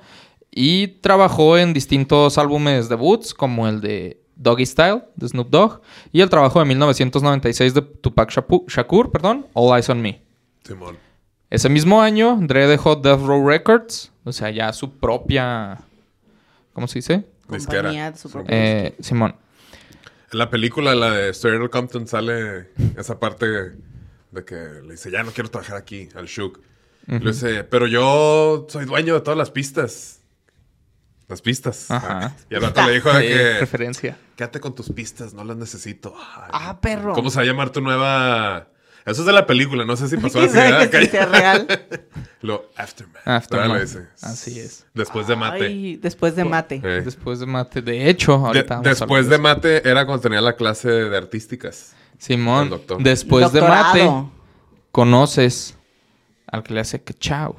[0.51, 6.21] y trabajó en distintos álbumes debuts, como el de Doggy Style, de Snoop Dogg, y
[6.21, 10.23] el trabajo de 1996 de Tupac Shakur, perdón, All Eyes on Me.
[11.51, 15.81] Ese mismo año, Dre dejó Death Row Records, o sea, ya su propia...
[16.73, 17.27] ¿Cómo se dice?
[18.49, 19.37] Eh, Simón.
[20.33, 23.47] En la película, la de Stereo Compton, sale esa parte
[24.31, 26.61] de que le dice, ya no quiero trabajar aquí, al Shook.
[27.07, 30.21] Le dice, pero yo soy dueño de todas las pistas.
[31.29, 31.91] Las pistas.
[31.91, 32.35] Ajá.
[32.49, 33.59] Y al rato le dijo que...
[33.61, 34.17] Referencia.
[34.37, 36.15] Quédate con tus pistas, no las necesito.
[36.17, 37.13] ah, perro.
[37.13, 38.69] ¿Cómo se va a llamar tu nueva
[39.05, 40.49] Eso es de la película, no sé si pasó así.
[40.49, 40.91] ¿Quién sabe ¿verdad?
[40.91, 41.67] que sea real?
[42.43, 43.27] Lo Aftermath.
[43.27, 43.97] Aftermath.
[44.23, 44.87] Así es.
[44.95, 45.67] Después de mate.
[45.67, 46.81] Ay, después de mate.
[46.85, 47.03] Eh.
[47.05, 47.83] Después de mate.
[47.83, 51.17] De hecho, De- ahorita vamos a después de mate era cuando tenía la clase de
[51.17, 51.95] artísticas.
[52.19, 54.09] Simón, después de mate,
[54.93, 55.77] conoces
[56.47, 57.57] al que le hace que chao.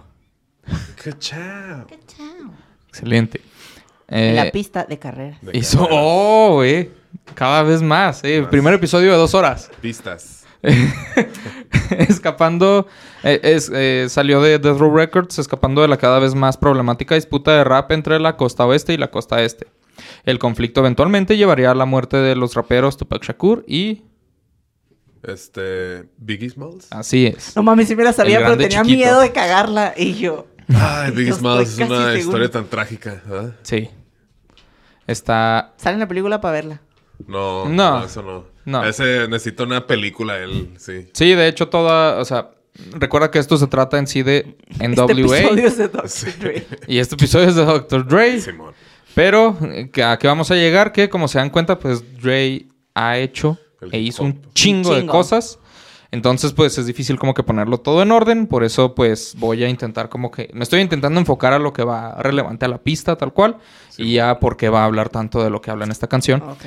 [1.03, 1.85] ¡Qué chao!
[2.87, 3.41] Excelente.
[4.07, 5.37] En la Eh, pista de carrera.
[5.41, 5.99] De hizo, carreras.
[6.01, 6.91] oh, eh,
[7.33, 8.45] cada vez más, eh.
[8.49, 9.69] Primer episodio de dos horas.
[9.81, 10.42] Pistas.
[11.97, 12.87] escapando,
[13.23, 17.15] eh, es, eh, salió de Death Row Records, escapando de la cada vez más problemática
[17.15, 19.67] disputa de rap entre la costa oeste y la costa este.
[20.23, 24.03] El conflicto eventualmente llevaría a la muerte de los raperos Tupac Shakur y
[25.21, 26.05] Este.
[26.17, 26.87] Biggie Smalls.
[26.91, 27.55] así es.
[27.55, 28.97] No mames, sí me la sabía, pero tenía chiquito.
[28.97, 29.93] miedo de cagarla.
[29.95, 30.47] Y yo.
[30.73, 33.55] Ay, Biggie Yo Smalls es una historia tan trágica, ¿verdad?
[33.63, 33.89] Sí.
[35.05, 36.81] Está Sale en la película para verla.
[37.27, 37.99] No, No.
[37.99, 38.45] no, eso no.
[38.65, 38.83] No.
[38.85, 41.07] Ese necesita una película, él, sí.
[41.13, 42.19] Sí, de hecho, toda.
[42.19, 42.51] O sea,
[42.93, 45.11] recuerda que esto se trata en sí de Este NWA.
[45.11, 46.39] episodio es de Dr.
[46.39, 46.67] Dre.
[46.87, 48.07] y este episodio es de Dr.
[48.07, 48.39] Dre.
[48.39, 48.73] Simón.
[49.15, 49.57] Pero,
[49.91, 50.91] que- ¿a qué vamos a llegar?
[50.91, 55.01] Que como se dan cuenta, pues Dre ha hecho El e hizo un chingo, Un
[55.01, 55.59] de cosas.
[56.11, 58.45] Entonces, pues es difícil como que ponerlo todo en orden.
[58.47, 60.49] Por eso, pues voy a intentar como que...
[60.53, 63.57] Me estoy intentando enfocar a lo que va relevante a la pista, tal cual.
[63.97, 66.41] y ya porque va a hablar tanto de lo que habla en esta canción.
[66.43, 66.61] Ok.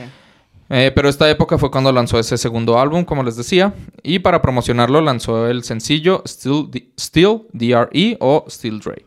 [0.68, 3.72] Eh, pero esta época fue cuando lanzó ese segundo álbum, como les decía.
[4.02, 9.06] Y para promocionarlo lanzó el sencillo Still, D- Still DRE o Still Dre.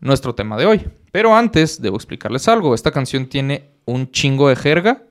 [0.00, 0.88] Nuestro tema de hoy.
[1.12, 2.74] Pero antes, debo explicarles algo.
[2.74, 5.02] Esta canción tiene un chingo de jerga.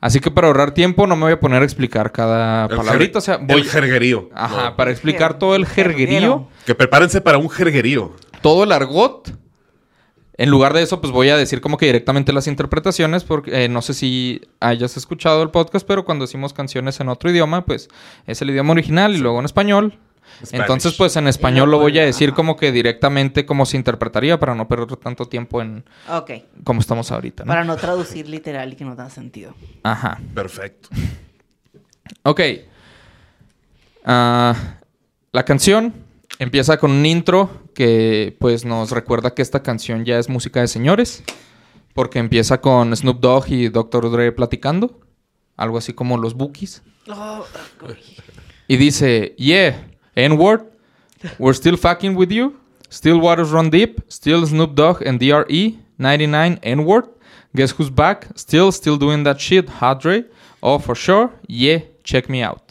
[0.00, 3.18] Así que para ahorrar tiempo no me voy a poner a explicar cada El palabrita.
[3.18, 3.60] O sea, voy...
[3.60, 4.30] El jerguerío.
[4.34, 4.76] Ajá, No.
[4.76, 6.48] para explicar todo el jerguerío, Jerguero.
[6.64, 8.12] Que prepárense para un jerguerío.
[8.40, 9.30] todo el argot.
[10.40, 13.68] En lugar de eso, pues voy a decir como que directamente las interpretaciones, porque eh,
[13.68, 17.88] no sé si hayas escuchado el podcast, pero cuando decimos canciones en otro idioma, pues
[18.26, 19.98] es el idioma original y luego en español.
[20.42, 20.54] Spanish.
[20.62, 24.54] Entonces, pues en español lo voy a decir como que directamente como se interpretaría para
[24.54, 26.30] no perder tanto tiempo en Ok.
[26.64, 27.48] como estamos ahorita, ¿no?
[27.48, 29.54] Para no traducir literal y que no tenga sentido.
[29.82, 30.18] Ajá.
[30.34, 30.88] Perfecto.
[32.22, 32.40] Ok.
[34.06, 34.54] Ah,
[35.32, 35.92] la canción
[36.38, 40.68] empieza con un intro que pues nos recuerda que esta canción ya es música de
[40.68, 41.22] señores.
[41.94, 44.10] Porque empieza con Snoop Dogg y Dr.
[44.10, 45.00] Dre platicando.
[45.56, 46.82] Algo así como los Bookies.
[48.68, 50.62] Y dice, yeah, N-word,
[51.38, 52.56] we're still fucking with you.
[52.88, 54.00] Still waters run deep.
[54.08, 57.08] Still Snoop Dogg and DRE, 99 N-word.
[57.54, 58.28] Guess who's back?
[58.36, 60.24] Still, still doing that shit, hot Dre.
[60.62, 62.62] Oh, for sure, yeah, check me out.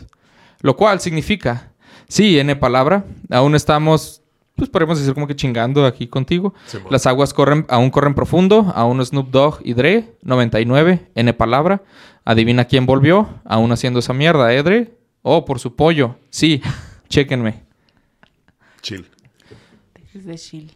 [0.62, 1.71] Lo cual significa,
[2.07, 4.21] sí, N palabra, aún estamos,
[4.60, 6.54] pues podemos decir como que chingando aquí contigo.
[6.91, 11.82] Las aguas corren, aún corren profundo, aún Snoop Dogg y Dre, 99, N palabra.
[12.26, 14.93] Adivina quién volvió, aún haciendo esa mierda, ¿eh, Dre?
[15.24, 16.17] Oh, por su pollo.
[16.30, 16.62] Sí,
[17.10, 17.63] chéquenme.
[18.82, 19.08] Chill.
[20.13, 20.72] De chill.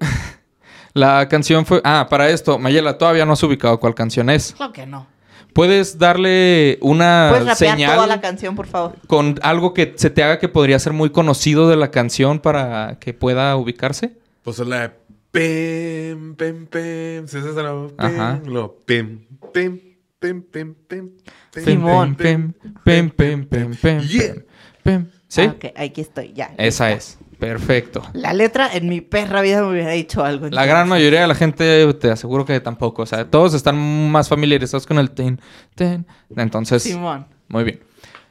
[0.94, 1.80] La canción fue...
[1.84, 4.52] Ah, para esto, Mayela, todavía no has ubicado cuál canción es.
[4.52, 5.06] Claro que no.
[5.54, 8.96] ¿Puedes darle una ¿Puedes rapear señal toda la canción, por favor?
[9.06, 12.98] con algo que se te haga que podría ser muy conocido de la canción para
[13.00, 14.18] que pueda ubicarse?
[14.42, 14.90] Pues es la de
[15.30, 17.26] pim, pim, pim.
[17.28, 17.94] ¿Sí es esa la pim?
[17.98, 18.40] Ajá.
[18.44, 19.80] Lo pim, pim,
[20.18, 21.10] pim, pim, pim.
[21.52, 22.14] pim, Simón.
[22.16, 22.52] Pem,
[22.84, 24.34] pem, pem, pem, pem, Yeah.
[24.82, 25.06] pem.
[25.28, 25.42] ¿Sí?
[25.42, 26.52] Ah, ok, aquí estoy, ya.
[26.58, 27.18] Esa es.
[27.44, 28.02] Perfecto.
[28.12, 30.48] La letra en mi perra vida me hubiera dicho algo.
[30.48, 33.02] La gran mayoría de la gente te aseguro que tampoco.
[33.02, 35.40] O sea, todos están más familiarizados con el ten,
[35.74, 36.06] ten.
[36.36, 37.26] Entonces, Simón.
[37.48, 37.80] muy bien.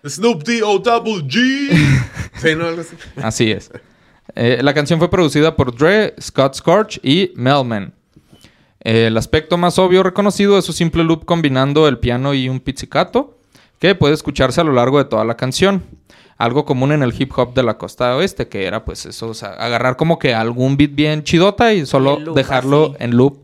[0.06, 1.70] Snoop D-O Double G.
[2.42, 2.96] sí, no, algo así.
[3.22, 3.72] Así es.
[4.36, 7.94] Eh, la canción fue producida por Dre, Scott Scorch y Melman.
[8.82, 12.60] Eh, el aspecto más obvio reconocido es su simple loop combinando el piano y un
[12.60, 13.38] pizzicato,
[13.80, 15.84] que puede escucharse a lo largo de toda la canción.
[16.44, 19.34] Algo común en el hip hop de la costa oeste, que era pues eso, o
[19.34, 22.96] sea, agarrar como que algún beat bien chidota y solo loop, dejarlo así.
[23.00, 23.38] en loop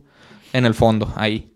[0.52, 1.54] en el fondo, ahí.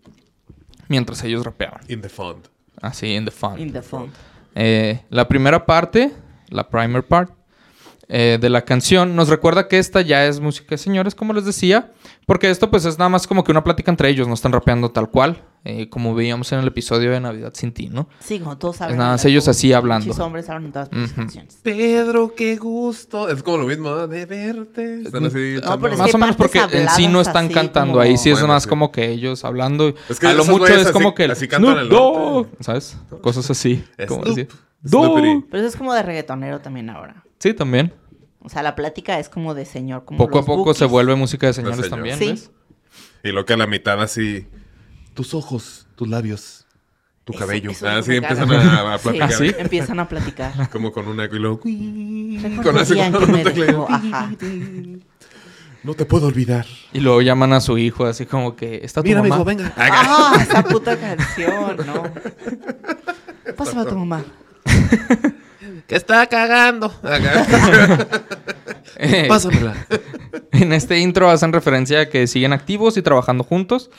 [0.88, 1.82] Mientras ellos rapeaban.
[1.88, 2.46] In the font.
[2.80, 3.60] Así, in the font.
[3.60, 4.10] In the font.
[4.54, 6.12] Eh, la primera parte,
[6.48, 7.30] la primer part
[8.08, 11.44] eh, de la canción, nos recuerda que esta ya es música de señores, como les
[11.44, 11.92] decía,
[12.26, 14.90] porque esto pues es nada más como que una plática entre ellos, no están rapeando
[14.90, 18.08] tal cual, eh, como veíamos en el episodio de Navidad sin ti, ¿no?
[18.20, 18.94] Sí, como todos saben.
[18.94, 20.06] Es nada más ellos así hablando.
[20.06, 21.58] Muchos hombres hablan en todas las canciones.
[21.62, 23.30] Pedro, qué gusto.
[23.30, 24.06] Es como lo mismo, ¿no?
[24.06, 25.00] de verte.
[25.02, 25.56] Están así.
[25.80, 28.28] pero es Más o menos porque en sí no están así cantando, como- ahí sí
[28.28, 28.68] es Bueno, más sí.
[28.68, 29.94] como que ellos hablando.
[30.10, 32.50] Es que a lo mucho es así- como que el así cantan el norte.
[32.60, 32.98] ¿sabes?
[33.22, 33.82] Cosas así.
[34.06, 34.22] como.
[34.24, 37.23] Pero eso es como de reggaetonero también ahora.
[37.44, 37.92] Sí, también.
[38.40, 40.06] O sea, la plática es como de señor.
[40.06, 40.90] Como Poco a poco se bookies.
[40.92, 41.90] vuelve música de señores señor.
[41.90, 42.28] también, Sí.
[42.30, 42.50] ¿ves?
[43.22, 44.46] Y lo que a la mitad así.
[45.12, 46.66] Tus ojos, tus labios.
[47.24, 47.70] tu Eso- cabello.
[47.70, 49.32] eso Ah, sí, mi empiezan a, a Sí, platicar.
[49.32, 49.52] ¿Sí?
[49.58, 50.68] Empiezan a platicar.
[50.72, 51.60] Como con un eco y luego...
[51.60, 53.86] Con un me teclado.
[53.90, 54.30] ajá.
[55.82, 56.64] No te puedo olvidar.
[56.94, 58.76] Y luego llaman a su hijo así como que...
[58.82, 59.34] ¿Está tu Mira, mamá?
[59.36, 59.70] amigo, venga.
[59.76, 62.04] Ah, esa puta canción, no.
[63.56, 64.24] Pásame a tu mamá.
[65.86, 66.90] Que está cagando.
[69.28, 69.74] Pásamela.
[70.52, 73.90] En este intro hacen referencia a que siguen activos y trabajando juntos.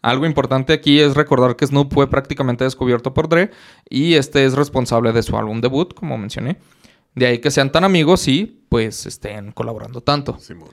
[0.00, 3.50] Algo importante aquí es recordar que Snoop fue prácticamente descubierto por Dre
[3.90, 6.56] y este es responsable de su álbum debut, como mencioné.
[7.14, 10.38] De ahí que sean tan amigos y pues estén colaborando tanto.
[10.38, 10.70] Simón.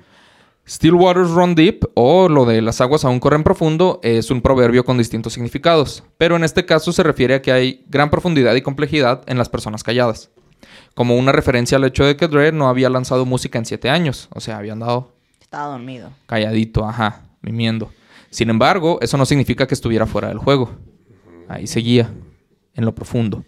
[0.67, 4.83] Still waters run deep o lo de las aguas aún corren profundo es un proverbio
[4.83, 8.61] con distintos significados, pero en este caso se refiere a que hay gran profundidad y
[8.61, 10.31] complejidad en las personas calladas.
[10.95, 14.27] Como una referencia al hecho de que Dre no había lanzado música en siete años,
[14.33, 16.09] o sea, había andado Estaba dormido.
[16.25, 17.91] calladito, ajá, mimiendo.
[18.31, 20.71] Sin embargo, eso no significa que estuviera fuera del juego.
[21.47, 22.11] Ahí seguía,
[22.73, 23.43] en lo profundo.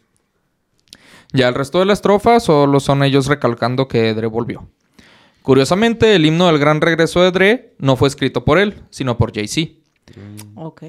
[1.33, 4.67] Ya el resto de la estrofa solo son ellos recalcando que Dre volvió.
[5.41, 9.33] Curiosamente, el himno del gran regreso de Dre no fue escrito por él, sino por
[9.33, 9.71] Jay-Z.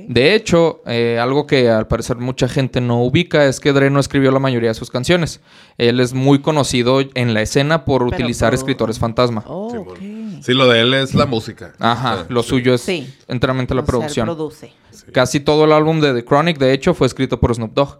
[0.08, 4.00] De hecho, eh, algo que al parecer mucha gente no ubica es que Dre no
[4.00, 5.40] escribió la mayoría de sus canciones.
[5.76, 9.44] Él es muy conocido en la escena por Pero utilizar por- escritores fantasma.
[9.46, 9.94] Oh.
[10.42, 11.72] Sí, lo de él es la música.
[11.78, 12.48] Ajá, lo sí.
[12.50, 13.12] suyo es Sí.
[13.26, 14.26] enteramente la O sea, él producción.
[14.26, 14.72] produce.
[15.12, 17.98] Casi todo el álbum de The Chronic, de hecho, fue escrito por Snoop Dogg.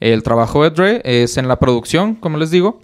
[0.00, 2.80] El trabajo de Dre es en la producción, como les digo,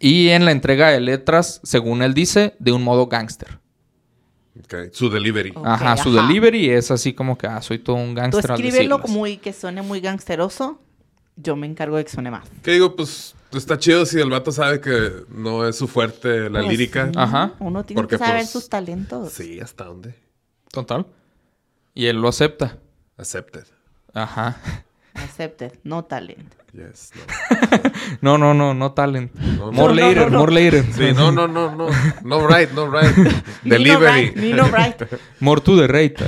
[0.00, 3.60] y en la entrega de letras, según él dice, de un modo gángster.
[4.92, 5.52] Su delivery.
[5.64, 6.26] Ajá, su ajá.
[6.26, 9.52] delivery es así como que, ah, soy todo un Tú gángster al escríbelo muy que
[9.52, 10.80] suene muy gangsteroso.
[11.36, 12.48] Yo me encargo de que suene más.
[12.62, 12.94] ¿Qué digo?
[12.94, 17.06] Pues está chido si el vato sabe que no es su fuerte la Pues, lírica.
[17.06, 17.54] sí, Ajá.
[17.58, 19.32] Uno tiene Porque, que saber pues, sus talentos.
[19.32, 20.14] Sí, ¿hasta dónde?
[20.70, 21.06] Total.
[21.92, 22.78] Y él lo acepta.
[23.16, 23.64] Accepted.
[24.12, 24.56] Ajá.
[25.14, 26.54] Accepted, no talent.
[26.72, 27.12] Yes,
[28.20, 28.52] No, no.
[28.52, 29.32] no, no, no talent.
[29.34, 30.38] No, more no, no, later, no.
[30.38, 30.82] more later.
[30.92, 31.88] Sí, no, no, no, no.
[32.24, 33.14] No right, no right.
[33.64, 34.30] Delivery.
[34.30, 35.02] Bright, Nino Bright.
[35.40, 36.18] More to the rate.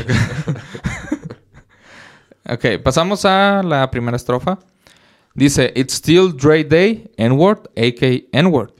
[2.48, 4.58] ok, pasamos a la primera estrofa.
[5.34, 8.28] Dice, It's still Dre Day, N-word, a.k.
[8.32, 8.72] N-word.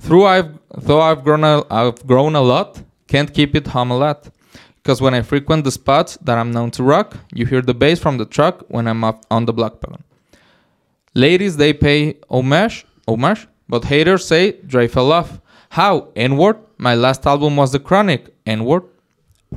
[0.00, 3.96] Through I've, though I've grown, a, I've grown a lot, can't keep it home a
[3.96, 4.28] lot.
[4.86, 7.98] Because when I frequent the spots that I'm known to rock, you hear the bass
[7.98, 10.04] from the truck when I'm up on the block pardon.
[11.12, 15.40] Ladies, they pay homage, homage, but haters say Dre fell off.
[15.70, 16.12] How?
[16.14, 16.58] N-word?
[16.78, 18.32] My last album was The Chronic.
[18.46, 18.84] N-word?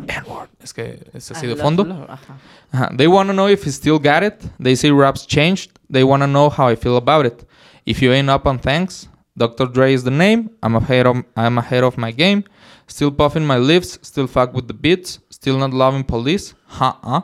[0.07, 0.49] N-word.
[0.63, 1.83] Es que es así de fondo.
[1.85, 2.97] Ajá.
[2.97, 4.43] They want to know if he still got it.
[4.59, 5.69] They say rap's changed.
[5.91, 7.45] They want to know how I feel about it.
[7.85, 9.67] If you ain't up on thanks, Dr.
[9.67, 10.49] Dre is the name.
[10.63, 12.45] I'm ahead of I'm ahead of my game.
[12.89, 13.99] Still puffing my lips.
[14.01, 15.19] Still fuck with the beats.
[15.29, 16.55] Still not loving police.
[16.65, 17.21] Huh?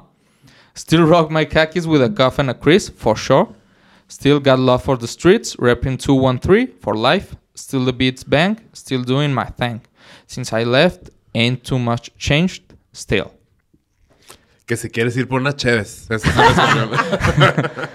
[0.75, 3.47] Still rock my khakis with a cuff and a crease for sure.
[4.07, 5.55] Still got love for the streets.
[5.55, 7.35] Repping 213 for life.
[7.55, 8.59] Still the beats bang.
[8.73, 9.81] Still doing my thing.
[10.27, 12.63] Since I left, ain't too much changed.
[12.93, 13.31] Still.
[14.67, 16.07] Que si quieres ir por unas cheves.
[16.11, 17.89] Eso es eso.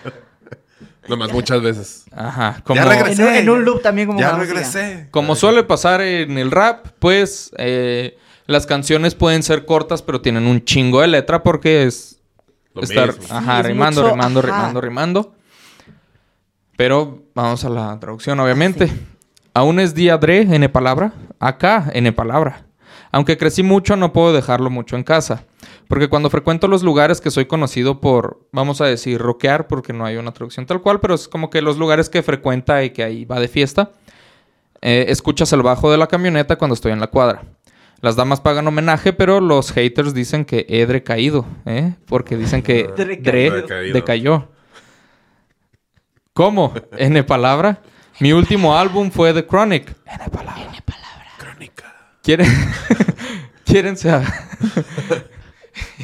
[1.09, 2.05] Nomás muchas veces.
[2.13, 2.61] Ajá.
[2.65, 3.23] Como, Ya regresé.
[3.23, 5.09] En, un- en un loop también como Ya regresé.
[5.11, 10.47] Como suele pasar en el rap, pues eh, las canciones pueden ser cortas, pero tienen
[10.47, 12.21] un chingo de letra porque es
[12.75, 13.35] Lo estar mismo.
[13.37, 14.47] ajá, Sí, es rimando, mucho, rimando, ajá.
[14.49, 15.35] rimando, rimando.
[16.77, 18.91] Pero vamos a la traducción, obviamente.
[19.53, 21.13] Aún es día Dre, N palabra.
[21.39, 22.65] Acá, N palabra.
[23.13, 25.45] Aunque crecí mucho, no puedo dejarlo mucho en casa.
[25.91, 30.05] Porque cuando frecuento los lugares que soy conocido por, vamos a decir, rockear, porque no
[30.05, 33.03] hay una traducción tal cual, pero es como que los lugares que frecuenta y que
[33.03, 33.91] ahí va de fiesta,
[34.83, 37.43] eh, escuchas el bajo de la camioneta cuando estoy en la cuadra.
[38.03, 41.95] Las damas pagan homenaje, pero los haters dicen que he decaído, ¿eh?
[42.07, 43.51] Porque dicen que Dre
[43.93, 44.47] decayó.
[46.33, 46.73] ¿Cómo?
[46.99, 47.83] N palabra.
[48.21, 49.89] Mi último álbum fue The Chronic.
[50.07, 50.71] N palabra.
[51.37, 52.13] Crónica.
[52.23, 52.47] ¿Quieren?
[53.65, 54.29] ¿Quieren saber?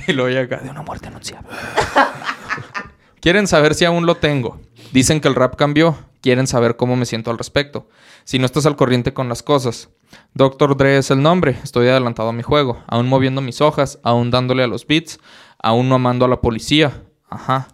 [0.09, 1.45] y luego llega de una muerte anunciada.
[3.21, 4.61] ¿Quieren saber si aún lo tengo?
[4.93, 5.99] Dicen que el rap cambió.
[6.21, 7.89] Quieren saber cómo me siento al respecto.
[8.25, 9.91] Si no estás al corriente con las cosas.
[10.35, 10.77] Dr.
[10.77, 11.59] Dre es el nombre.
[11.63, 12.83] Estoy adelantado a mi juego.
[12.87, 13.99] Aún moviendo mis hojas.
[14.03, 15.19] Aún dándole a los beats.
[15.63, 17.03] Aún no amando a la policía.
[17.29, 17.69] Ajá.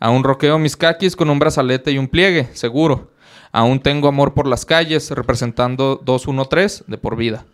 [0.00, 3.12] Aún roqueo mis caquis con un brazalete y un pliegue, seguro.
[3.52, 7.46] Aún tengo amor por las calles, representando 213 de por vida.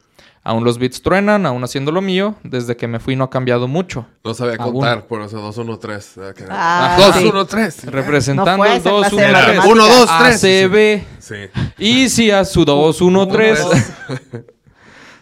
[0.44, 2.34] Aún los beats truenan, aún haciendo lo mío.
[2.42, 4.06] Desde que me fui no ha cambiado mucho.
[4.24, 4.72] No sabía Aún.
[4.74, 6.20] contar, por eso 213.
[6.20, 7.90] Ah, que- Ah, 213.
[7.90, 9.32] Representando No fue el esa clase de 213.
[9.32, 9.66] matemáticas.
[9.70, 10.44] Uno, dos, tres.
[10.44, 11.04] ACB.
[11.20, 11.34] Sí.
[11.78, 13.64] Y si a su 213.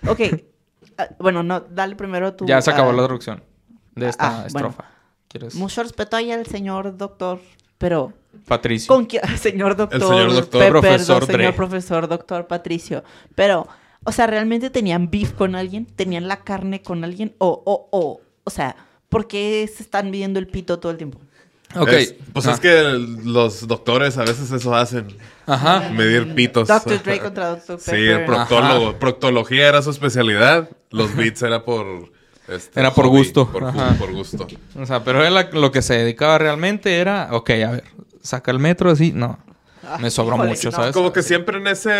[0.08, 0.20] Ok.
[0.96, 2.46] Ah, bueno, no, dale primero tu...
[2.46, 3.42] ya se acabó ah, la traducción
[3.94, 4.68] de esta Ah, bueno.
[4.68, 4.90] estrofa.
[5.28, 5.54] ¿Quieres?
[5.54, 7.40] Mucho respeto ahí al señor doctor,
[7.78, 8.12] pero
[8.48, 8.88] Patricio.
[8.94, 9.06] con
[9.38, 10.60] señor doctor, señor doctor.
[10.62, 11.52] Pe- Profesor perdón, señor Dre.
[11.52, 13.04] profesor doctor Patricio,
[13.34, 13.66] pero,
[14.04, 18.20] o sea, realmente tenían beef con alguien, tenían la carne con alguien, o, o, o,
[18.44, 18.76] o sea,
[19.08, 21.20] ¿por qué se están midiendo el pito todo el tiempo?
[21.76, 21.88] Ok.
[21.90, 22.52] Es- pues Ah.
[22.52, 25.06] es que el- los doctores a veces eso hacen.
[25.46, 25.88] Ajá.
[25.90, 26.66] Medir pitos.
[26.66, 27.00] Dr.
[27.02, 27.78] Dre contra Dr.
[27.78, 28.20] Sí, Pepper.
[28.20, 28.98] el proctólogo.
[28.98, 30.68] Proctología era su especialidad.
[30.90, 32.10] Los beats era por...
[32.48, 33.52] este, Era por hobby, gusto.
[33.52, 33.94] Por, Ajá.
[33.98, 34.48] por gusto.
[34.76, 37.84] O sea, pero él lo que se dedicaba realmente era, ok, a ver,
[38.20, 39.38] saca el metro así, no.
[39.98, 40.76] Me sobró híjole, mucho, no.
[40.76, 40.92] ¿sabes?
[40.92, 41.90] Como que siempre en ese...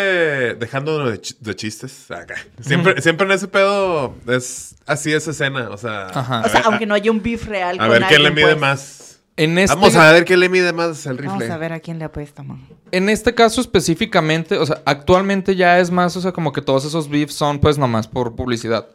[0.59, 2.11] Dejando de, ch- de chistes.
[2.11, 2.35] Acá.
[2.61, 4.76] Siempre, siempre en ese pedo es...
[4.87, 5.68] Así es escena.
[5.70, 6.07] O sea...
[6.09, 6.40] Ajá.
[6.44, 8.44] O sea, ver- aunque no haya un beef real A con ver quién le mide
[8.48, 8.59] pues.
[8.59, 9.20] más.
[9.37, 11.33] En este, Vamos a ver quién le mide más el rifle.
[11.38, 12.66] Vamos a ver a quién le apuesta, man.
[12.92, 16.85] en este caso específicamente, o sea, actualmente ya es más, o sea, como que todos
[16.85, 18.88] esos beefs son pues nomás por publicidad.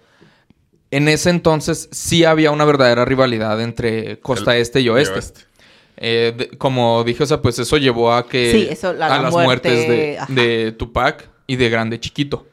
[0.91, 5.19] En ese entonces sí había una verdadera rivalidad entre costa El- este y oeste.
[5.97, 9.09] Eh, de- como dije, o sea, pues eso llevó a que Sí, eso, la- a
[9.17, 12.45] la las muerte, muertes de, Tupac y de Grande Chiquito.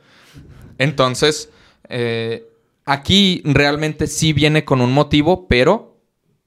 [0.79, 1.51] Entonces,
[1.89, 2.47] eh,
[2.85, 5.97] aquí realmente sí viene con un motivo, pero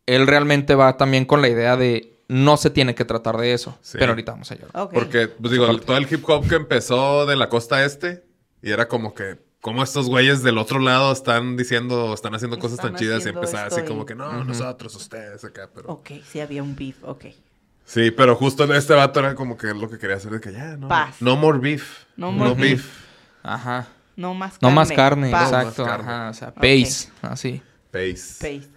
[0.05, 3.77] él realmente va también con la idea de no se tiene que tratar de eso.
[3.81, 3.97] Sí.
[3.99, 4.69] Pero ahorita vamos a llegar.
[4.73, 4.93] Ok.
[4.93, 8.23] Porque, pues digo, todo el hip hop que empezó de la costa este
[8.63, 12.78] y era como que, como estos güeyes del otro lado están diciendo, están haciendo cosas
[12.78, 15.89] Están tan chidas y esto así y- como que, no, nosotros, ustedes acá, pero...
[15.89, 17.25] Ok, sí había un beef, ok.
[17.84, 20.54] Sí, pero justo en este vato era como que lo que quería hacer de que
[20.54, 21.15] ya, no, Paz.
[21.19, 22.04] no more beef.
[22.15, 22.88] No No, more beef.
[23.41, 23.88] Ajá.
[24.15, 24.69] No más carne.
[24.69, 25.47] No más carne, Paz.
[25.49, 25.82] exacto.
[25.82, 26.12] No más carne.
[26.13, 27.62] Ajá, o sea, pace, así.
[27.91, 28.60] Pace.
[28.60, 28.69] Pace.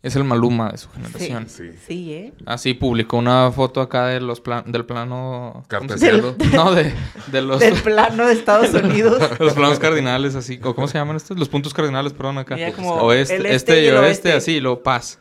[0.00, 1.48] Es el Maluma de su generación.
[1.48, 1.70] Sí.
[1.86, 2.32] Sí, ¿eh?
[2.46, 5.64] Así publicó una foto acá de los plan- del plano...
[5.68, 6.36] ¿cómo se Cartesiano.
[6.54, 6.94] No, de,
[7.32, 7.58] de los...
[7.58, 9.20] Del plano de Estados Unidos.
[9.40, 10.60] Los planos cardinales, así.
[10.62, 11.36] ¿o ¿Cómo se llaman estos?
[11.36, 12.54] Los puntos cardinales, perdón, acá.
[12.54, 14.32] Mira, como Oeste, el este, este y oeste, oeste.
[14.34, 15.18] así, luego paz.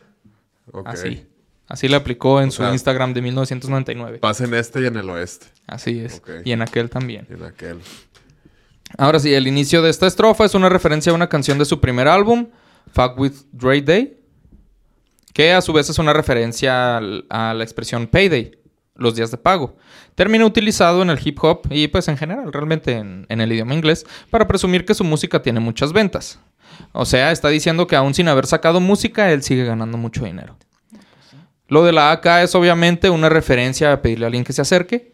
[0.72, 0.88] Ok.
[0.90, 1.26] Así.
[1.68, 4.20] Así le aplicó en su sea, Instagram de 1999.
[4.20, 5.48] Pasa en este y en el oeste.
[5.66, 6.22] Así es.
[6.46, 7.28] Y en aquel también.
[7.30, 7.80] Y en aquel.
[8.98, 11.82] Ahora sí, el inicio de esta estrofa es una referencia a una canción de su
[11.82, 12.48] primer álbum,
[12.94, 14.17] Fuck With Dre Day,
[15.38, 18.58] que a su vez es una referencia a la expresión payday,
[18.96, 19.78] los días de pago.
[20.16, 23.76] Término utilizado en el hip hop y pues en general, realmente en, en el idioma
[23.76, 26.40] inglés, para presumir que su música tiene muchas ventas.
[26.92, 30.58] O sea, está diciendo que aún sin haber sacado música, él sigue ganando mucho dinero.
[31.68, 35.14] Lo de la AK es obviamente una referencia a pedirle a alguien que se acerque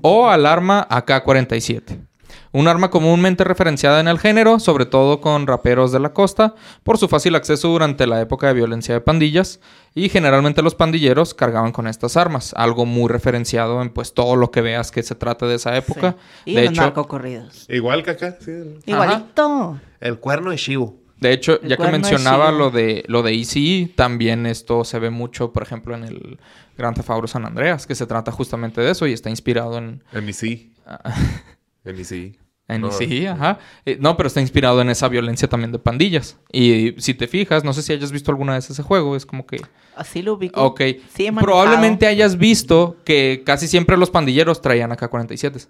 [0.00, 2.06] o al arma AK-47.
[2.54, 6.98] Un arma comúnmente referenciada en el género, sobre todo con raperos de la costa, por
[6.98, 9.58] su fácil acceso durante la época de violencia de pandillas,
[9.94, 14.50] y generalmente los pandilleros cargaban con estas armas, algo muy referenciado en pues todo lo
[14.50, 16.16] que veas que se trata de esa época.
[16.44, 16.52] Sí.
[16.52, 17.66] Y De los hecho, narcocorridos.
[17.70, 18.52] Igual que acá, sí.
[18.84, 19.80] Igualito.
[20.00, 20.98] El cuerno de Shivo.
[21.20, 25.08] de hecho, El ya que mencionaba lo de lo de ECE, también esto se ve
[25.10, 26.38] mucho, por ejemplo, en el
[26.76, 30.02] Gran Theft Auto San Andreas, que se trata justamente de eso y está inspirado en
[30.12, 30.72] En mi sí.
[31.84, 32.41] En.
[32.74, 33.58] En sí, ajá.
[33.86, 36.36] Eh, no, pero está inspirado en esa violencia también de pandillas.
[36.52, 39.46] Y si te fijas, no sé si hayas visto alguna vez ese juego, es como
[39.46, 39.60] que...
[39.96, 40.62] Así lo ubico.
[40.62, 40.80] Ok.
[41.14, 41.30] Sí.
[41.32, 45.60] Probablemente hayas visto que casi siempre los pandilleros traían acá 47.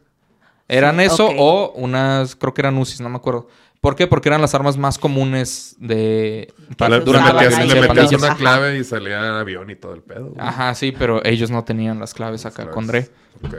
[0.69, 3.49] Eran Sí, eso o unas, creo que eran UCIs, no me acuerdo.
[3.81, 4.07] ¿Por qué?
[4.07, 6.55] Porque eran las armas más comunes de...
[6.79, 8.37] para- Le, durante la metías, le metías una Ajá.
[8.37, 10.27] clave y salía avión y todo el pedo.
[10.27, 10.37] güey.
[10.39, 12.75] Ajá, sí, pero ellos no tenían las claves acá Claves.
[12.75, 13.09] con Dre.
[13.43, 13.55] Ok.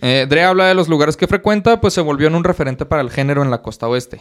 [0.00, 3.02] Eh, Dre habla de los lugares que frecuenta, pues se volvió en un referente para
[3.02, 4.20] el género en la costa oeste.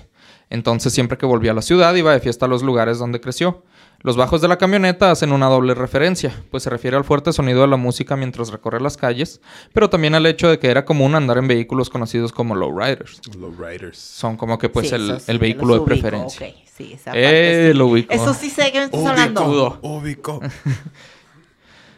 [0.49, 3.63] Entonces, siempre que volvía a la ciudad, iba de fiesta a los lugares donde creció.
[4.01, 7.61] Los bajos de la camioneta hacen una doble referencia, pues se refiere al fuerte sonido
[7.61, 9.41] de la música mientras recorre las calles,
[9.73, 13.19] pero también al hecho de que era común andar en vehículos conocidos como lowriders.
[13.37, 13.97] Los Riders.
[13.97, 16.47] Son como que pues Sí, el, sí, vehículo de ubico, preferencia.
[16.47, 17.77] ok, sí, esa Eh, parte sí.
[17.77, 18.13] lo ubico.
[18.13, 19.41] Eso sí sé que me estás hablando.
[19.41, 19.79] Ubicudo.
[19.81, 20.41] Ubico.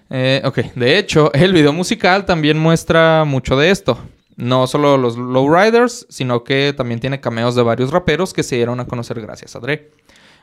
[0.10, 3.98] Eh, ok, de hecho, el video musical también muestra mucho de esto.
[4.36, 8.80] No solo los lowriders, sino que también tiene cameos de varios raperos que se dieron
[8.80, 9.92] a conocer gracias a Dre,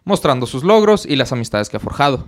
[0.05, 2.27] mostrando sus logros y las amistades que ha forjado.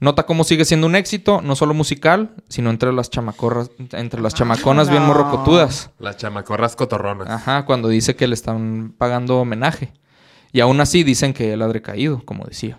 [0.00, 4.34] Nota cómo sigue siendo un éxito, no solo musical, sino entre las chamacorras, entre las
[4.34, 5.90] chamaconas bien morrocotudas.
[5.98, 7.30] Las chamacorras cotorronas.
[7.30, 9.92] Ajá, cuando dice que le están pagando homenaje.
[10.52, 12.78] Y aún así dicen que él ha decaído, como decía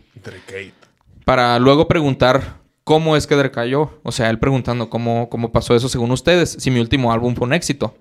[1.26, 4.00] para luego preguntar cómo es que decayó.
[4.04, 7.48] O sea, él preguntando cómo, cómo pasó eso según ustedes, si mi último álbum fue
[7.48, 7.96] un éxito.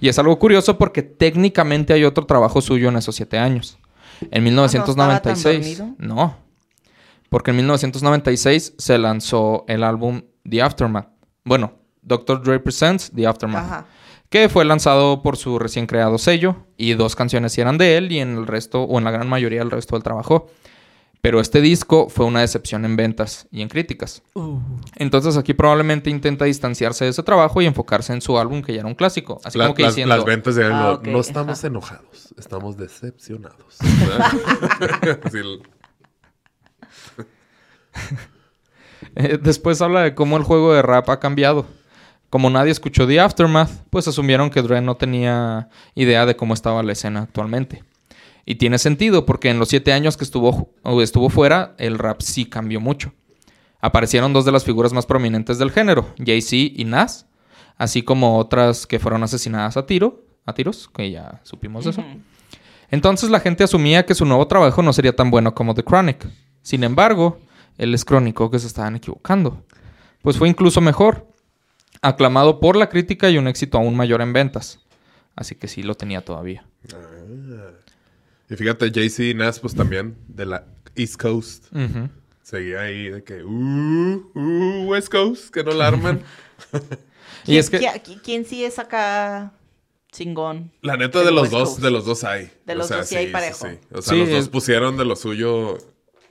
[0.00, 3.78] Y es algo curioso porque técnicamente hay otro trabajo suyo en esos siete años.
[4.30, 5.56] En 1996.
[5.56, 6.36] Ah, estaba tan no.
[7.28, 11.08] Porque en 1996 se lanzó el álbum The Aftermath.
[11.44, 12.42] Bueno, Dr.
[12.42, 13.64] Dre Presents The Aftermath.
[13.64, 13.86] Ajá.
[14.30, 16.56] Que fue lanzado por su recién creado sello.
[16.76, 19.60] Y dos canciones eran de él y en el resto, o en la gran mayoría,
[19.62, 20.48] el resto del trabajo.
[21.22, 24.22] Pero este disco fue una decepción en ventas y en críticas.
[24.96, 28.80] Entonces aquí probablemente intenta distanciarse de ese trabajo y enfocarse en su álbum que ya
[28.80, 29.38] era un clásico.
[29.44, 30.16] Así La- como que las, diciendo...
[30.16, 31.66] las ventas de Ah, no, estamos ajá.
[31.66, 33.76] enojados, estamos decepcionados.
[39.16, 41.66] Eh, Después habla de cómo el juego de rap ha cambiado.
[42.28, 46.82] Como nadie escuchó The Aftermath, pues asumieron que Dre no tenía idea de cómo estaba
[46.82, 47.82] la escena actualmente.
[48.46, 52.20] Y tiene sentido, porque en los siete años que estuvo, o estuvo fuera, el rap
[52.20, 53.12] sí cambió mucho.
[53.80, 57.26] Aparecieron dos de las figuras más prominentes del género, Jay-Z y Nas,
[57.76, 62.04] así como otras que fueron asesinadas a tiro, a tiros, que ya supimos de eso.
[62.90, 66.26] Entonces la gente asumía que su nuevo trabajo no sería tan bueno como The Chronic.
[66.62, 67.38] Sin embargo,
[67.78, 69.64] él les crónico que se estaban equivocando.
[70.22, 71.26] Pues fue incluso mejor,
[72.02, 74.80] aclamado por la crítica y un éxito aún mayor en ventas.
[75.36, 76.66] Así que sí lo tenía todavía.
[78.50, 80.64] Y fíjate, Jay-Z y Nas, pues también, de la
[80.96, 81.66] East Coast.
[81.72, 82.08] Ujú.
[82.42, 86.20] Seguía ahí de que, uh, uh, West Coast, que no la arman.
[87.46, 89.52] Y es que ¿Qui- qui- ¿Quién sí es acá
[90.12, 90.70] chingón?
[90.82, 91.82] La neta, de los West dos, Coast.
[91.82, 92.50] de los dos hay.
[92.66, 93.66] De los dos sí hay parejo.
[93.92, 95.78] O sea, Sí, los dos pusieron de lo suyo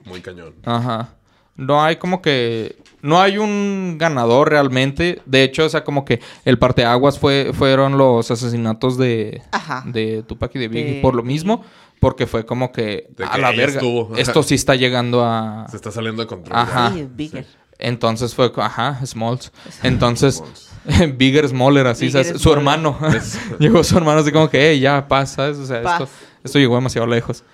[0.04, 0.54] muy cañón.
[0.64, 1.14] Ajá.
[1.56, 2.76] No hay como que.
[3.02, 5.20] No hay un ganador realmente.
[5.26, 9.82] De hecho, o sea, como que el parteaguas fue, fueron los asesinatos de, Ajá.
[9.86, 11.64] de Tupac y de Biggie De por lo mismo.
[12.00, 13.06] Porque fue como que.
[13.16, 13.74] De a que la verga.
[13.74, 14.16] estuvo.
[14.16, 15.66] Esto sí está llegando a.
[15.70, 16.58] Se está saliendo de control.
[16.58, 16.92] Ajá.
[16.92, 17.46] Sí, Bigger.
[17.78, 18.50] Entonces fue.
[18.56, 19.52] Ajá, Smalls.
[19.84, 20.42] Entonces.
[21.16, 22.06] Bigger Smaller, así.
[22.06, 22.40] Bigger, ¿sabes?
[22.42, 22.58] Su Smaller.
[22.58, 22.98] hermano.
[23.60, 25.36] llegó su hermano así como que, hey, ya, pasa.
[25.36, 25.58] ¿sabes?
[25.58, 26.00] O sea, Paz.
[26.02, 27.44] esto, esto llegó demasiado lejos.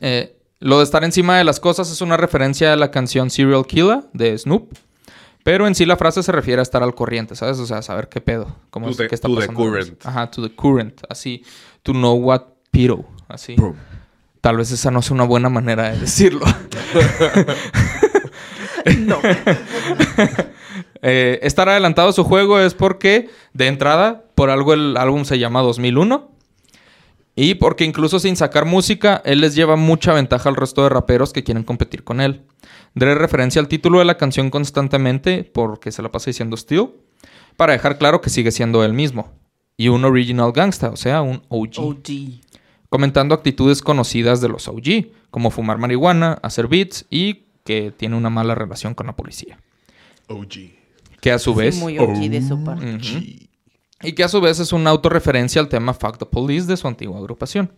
[0.00, 3.66] Eh, lo de estar encima de las cosas es una referencia a la canción Serial
[3.66, 4.72] Killer de Snoop.
[5.44, 7.58] Pero en sí la frase se refiere a estar al corriente, ¿sabes?
[7.60, 8.56] O sea, saber qué pedo.
[8.70, 9.60] Cómo To es, the- qué está to the pasando.
[9.60, 10.06] current.
[10.06, 11.02] Ajá, to the current.
[11.08, 11.44] Así.
[11.82, 13.04] To know what piro.
[13.28, 13.56] Así.
[14.40, 16.44] Tal vez esa no sea una buena manera de decirlo.
[18.98, 19.18] No.
[21.02, 25.38] Eh, estar adelantado a su juego es porque, de entrada, por algo el álbum se
[25.38, 26.30] llama 2001.
[27.36, 31.32] Y porque incluso sin sacar música, él les lleva mucha ventaja al resto de raperos
[31.32, 32.42] que quieren competir con él.
[32.94, 36.88] Dre referencia al título de la canción constantemente porque se la pasa diciendo Still,
[37.56, 39.30] para dejar claro que sigue siendo él mismo.
[39.76, 41.78] Y un original gangsta, o sea, un OG.
[41.78, 42.08] OG.
[42.88, 48.30] Comentando actitudes conocidas de los OG, como fumar marihuana, hacer beats y que tiene una
[48.30, 49.58] mala relación con la policía.
[50.28, 50.70] OG.
[51.20, 51.76] Que a su Sí, vez...
[51.78, 52.98] muy OG de su parte.
[54.02, 56.86] Y que a su vez es una autorreferencia al tema Fuck the Police de su
[56.86, 57.72] antigua agrupación.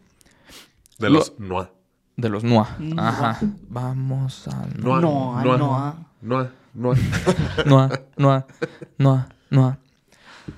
[0.99, 1.71] De Lo- los Noa.
[2.17, 2.43] De los.
[2.43, 2.77] Noa.
[2.97, 3.39] Ajá.
[3.69, 4.67] Vamos a...
[4.77, 5.01] Noa.
[5.01, 5.97] Noa, Noa.
[6.21, 6.51] Noa.
[6.75, 6.97] Noa.
[8.17, 8.47] Noa.
[8.99, 9.79] NUA, NUA.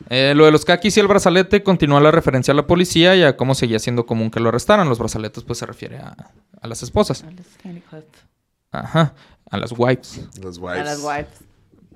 [0.09, 3.23] Eh, lo de los kakis y el brazalete continúa la referencia a la policía y
[3.23, 4.89] a cómo seguía siendo común que lo arrestaran.
[4.89, 6.15] Los brazaletes pues se refiere a,
[6.61, 7.23] a las esposas.
[7.25, 8.05] A las.
[8.73, 9.15] Ajá.
[9.51, 10.29] A las wipes.
[10.41, 10.85] Los A wives.
[10.85, 11.29] las wives.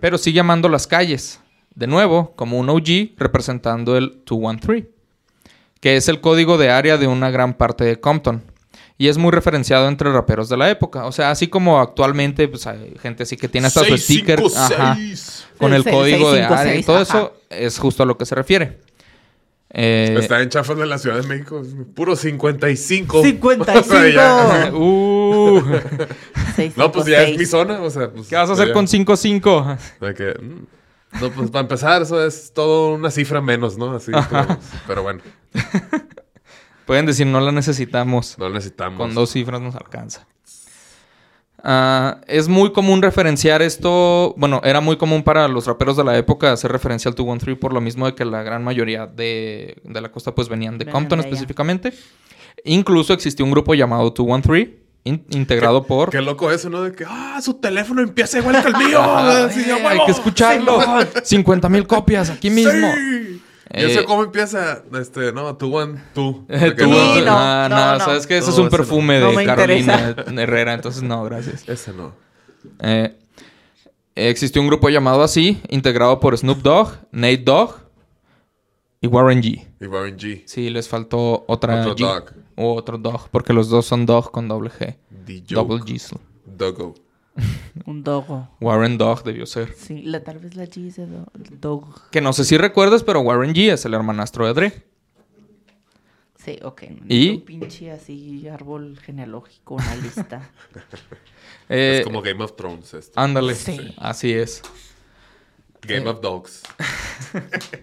[0.00, 1.40] Pero sigue amando las calles.
[1.74, 4.88] De nuevo, como un OG representando el 213,
[5.80, 8.42] que es el código de área de una gran parte de Compton.
[8.96, 11.06] Y es muy referenciado entre raperos de la época.
[11.06, 14.94] O sea, así como actualmente pues, hay gente así que tiene hasta su sticker ajá,
[14.94, 15.46] 656.
[15.58, 17.02] con el Sí, código de área y 656, todo ajá.
[17.02, 18.78] eso, es justo a lo que se refiere.
[19.76, 21.60] Eh, Está en chafas de la Ciudad de México.
[21.96, 23.22] Puro 55.
[23.24, 23.80] 55.
[23.80, 25.62] O sea, ya- uh,
[26.76, 27.80] No, pues ya es mi zona.
[27.80, 29.76] O sea, pues, ¿Qué vas a hacer ya- con 5-5?
[30.00, 30.66] de que, mm,
[31.20, 33.96] no, pues para empezar, eso es todo una cifra menos, ¿no?
[33.96, 35.20] Así, pero, pero bueno,
[36.86, 38.36] Pueden decir, no la necesitamos.
[38.38, 38.98] no necesitamos.
[38.98, 40.26] Con dos cifras nos alcanza.
[41.66, 44.34] Ah, es muy común referenciar esto.
[44.36, 47.72] Bueno, era muy común para los raperos de la época hacer referencia al 213 por
[47.72, 51.20] lo mismo de que la gran mayoría de, de la costa pues venían de Compton
[51.20, 51.94] de específicamente.
[52.64, 56.10] Incluso existió un grupo llamado 213, in- integrado por.
[56.10, 56.82] Qué loco eso, ¿no?
[56.82, 59.02] De que, ah, su teléfono empieza igual que el mío.
[59.02, 60.78] Así, eh, hay que escucharlo.
[61.22, 62.92] 50 mil copias aquí mismo.
[62.92, 63.33] Sí.
[63.72, 64.82] ¿Y Eh, eso cómo empieza?
[65.00, 66.44] Este, no, tú, one, tú.
[66.48, 66.84] Eh, tú,
[67.26, 68.04] ah, no, no, no, no.
[68.04, 71.68] sabes que ese es un perfume No de Carolina Herrera, entonces no, gracias.
[71.68, 72.12] Ese no.
[72.80, 73.16] Eh,
[74.14, 77.76] existió un grupo llamado así, integrado por Snoop Dogg, Nate Dogg
[79.00, 79.66] y Warren G.
[79.80, 80.42] Y Warren G.
[80.46, 82.00] Sí, les faltó otra Otro G.
[82.00, 82.30] Dogg.
[82.56, 84.96] O otro Dogg, porque los dos son Dogg con doble G.
[85.26, 85.78] The Double.
[85.80, 86.16] G.
[86.46, 86.94] Doggo.
[87.86, 88.48] Un dogo.
[88.60, 89.74] Warren Dogg debió ser.
[89.74, 91.26] Sí, la, tal vez la G es de do-
[91.60, 92.10] dog.
[92.10, 94.86] Que no sé si recuerdas, pero Warren G es el hermanastro de Dre.
[96.36, 96.82] Sí, ok.
[97.08, 97.30] ¿Y?
[97.36, 100.50] Un pinche así árbol genealógico, una lista.
[101.70, 103.18] Eh, es como Game of Thrones esto.
[103.18, 103.94] Ándale, Sí.
[103.96, 104.60] así es.
[105.80, 106.62] Game of Dogs.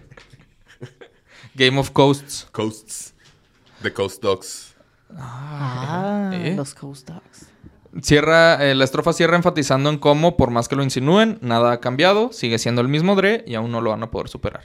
[1.54, 2.46] Game of Coasts.
[2.52, 3.14] Coasts.
[3.82, 4.74] The Coast Dogs.
[5.16, 6.54] Ah, ¿eh?
[6.56, 7.46] los Coast Dogs.
[8.00, 11.80] Cierra, eh, la estrofa cierra enfatizando en cómo, por más que lo insinúen, nada ha
[11.80, 14.62] cambiado, sigue siendo el mismo Dre y aún no lo van a poder superar.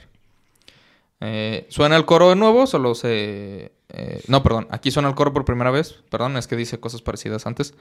[1.20, 3.72] Eh, suena el coro de nuevo, solo se...
[3.88, 5.96] eh, no, perdón, aquí suena el coro por primera vez.
[6.10, 7.74] Perdón, es que dice cosas parecidas antes.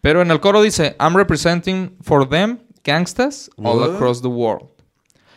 [0.00, 3.96] Pero en el coro dice, I'm representing for them gangstas all What?
[3.96, 4.70] across the world.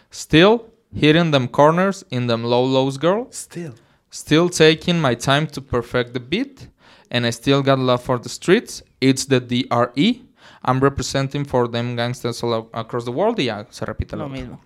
[0.10, 0.62] Still
[0.94, 3.28] hitting them corners in them low lows girl.
[3.32, 3.74] Still.
[4.10, 6.70] Still taking my time to perfect the beat.
[7.10, 8.84] And I still got love for the streets.
[9.04, 10.22] It's the DRE.
[10.64, 13.38] I'm representing for them gangsters all across the world.
[13.38, 14.62] Y ya se repite la Lo mismo.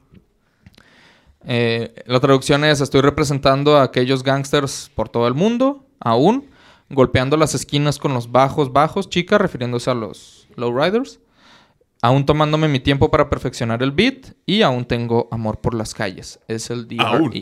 [1.43, 6.51] Eh, la traducción es: Estoy representando a aquellos gangsters por todo el mundo, aún,
[6.91, 11.19] golpeando las esquinas con los bajos, bajos, chicas, refiriéndose a los lowriders.
[12.03, 16.39] Aún tomándome mi tiempo para perfeccionar el beat y aún tengo amor por las calles.
[16.47, 17.03] Es el DRE.
[17.03, 17.33] Aún.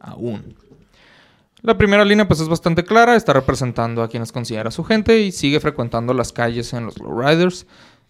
[0.00, 0.56] Aún.
[1.62, 5.30] La primera línea pues es bastante clara, está representando a quienes considera su gente y
[5.32, 7.66] sigue frecuentando las calles en los lowriders,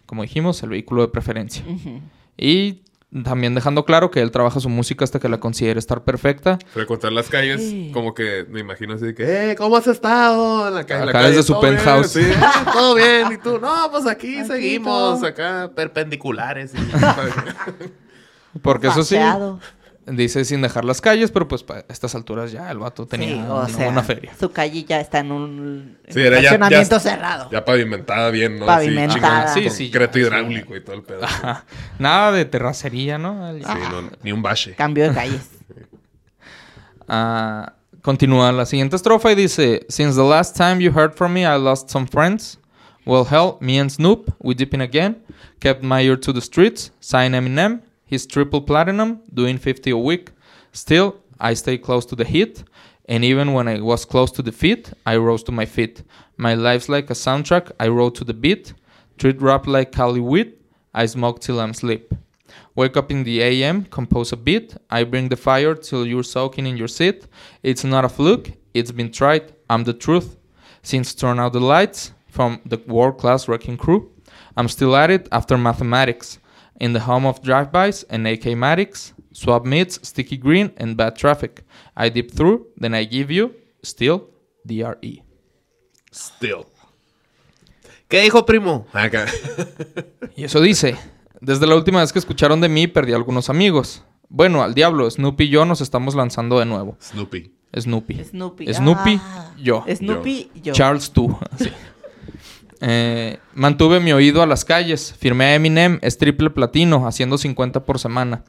[0.07, 1.63] como dijimos, el vehículo de preferencia.
[2.35, 2.81] Y
[3.23, 6.57] también dejando claro que él trabaja su música hasta que la considere estar perfecta.
[6.73, 7.91] Frecuentar las calles, Sí.
[7.93, 10.67] como que me imagino así de que, eh, ¿cómo has estado?
[10.69, 11.03] En la calle.
[11.03, 12.07] Acá la calle, desde su "Todo bien", penthouse.
[12.11, 12.33] sí, "Eh,
[12.73, 13.33] todo bien.
[13.33, 15.27] Y tú, no, pues aquí, Aquí seguimos, todo.
[15.29, 16.73] acá, perpendiculares.
[18.63, 19.15] Porque eso sí.
[20.05, 23.41] Dice sin dejar las calles, pero pues a estas alturas ya el vato tenía Sí,
[23.49, 24.33] o una sea, buena feria.
[24.39, 27.49] Su calle ya está en un Sí, era ya- ya- estacionamiento cerrado.
[27.51, 28.65] ya pavimentada bien, ¿no?
[28.65, 29.47] Pavimentada.
[29.49, 31.23] Sí, chingón, sí, Concreto hidráulico y todo el pedo.
[31.23, 31.65] Ajá.
[31.99, 33.49] Nada de terracería, ¿no?
[33.49, 34.73] El- no, ni un bache.
[34.75, 35.49] Cambio de calles.
[37.07, 41.41] Ah, continúa la siguiente estrofa y dice: Since the last time you heard from me,
[41.41, 42.59] I lost some friends.
[43.05, 45.17] Well, hell, me and Snoop, we dipping again.
[45.59, 46.93] Kept my ear to the streets.
[47.01, 47.81] Sign Eminem,
[48.13, 50.29] he's triple platinum, doing 50 a week.
[50.71, 52.63] Still, I stay close to the heat.
[53.09, 56.03] And even when I was close to the defeat, I rose to my feet.
[56.37, 58.73] My life's like a soundtrack, I wrote to the beat.
[59.17, 60.53] Treat rap like Cali weed,
[60.93, 62.13] I smoke till I'm asleep.
[62.75, 64.77] Wake up in the AM, compose a beat.
[64.89, 67.27] I bring the fire till you're soaking in your seat.
[67.63, 69.53] It's not a fluke, it's been tried.
[69.69, 70.37] I'm the truth.
[70.83, 74.11] Since turn out the lights from the world class wrecking crew,
[74.55, 76.39] I'm still at it after mathematics.
[76.79, 81.63] In the home of drive-bys and AK Matics, swap meets, sticky green, and bad traffic.
[81.95, 83.51] I dip through, then I give you,
[83.83, 84.29] still,
[84.65, 85.23] DRE.
[86.11, 86.65] Still.
[88.07, 88.85] ¿Qué dijo, primo?
[88.93, 89.25] Acá.
[90.35, 90.97] Y eso dice,
[91.41, 94.03] desde la última vez que escucharon de mí perdí algunos amigos.
[94.29, 96.97] Bueno, al diablo, Snoopy y yo nos estamos lanzando de nuevo.
[97.01, 97.53] Snoopy.
[97.79, 98.23] Snoopy.
[98.23, 98.73] Snoopy.
[98.73, 99.53] Snoopy, Ah.
[99.59, 99.83] yo.
[99.87, 100.73] Snoopy, yo.
[100.73, 101.37] Charles, tú.
[101.51, 101.69] Así.
[102.85, 105.15] Eh, mantuve mi oído a las calles.
[105.17, 108.43] Firmé a Eminem, es triple platino, haciendo 50 por semana.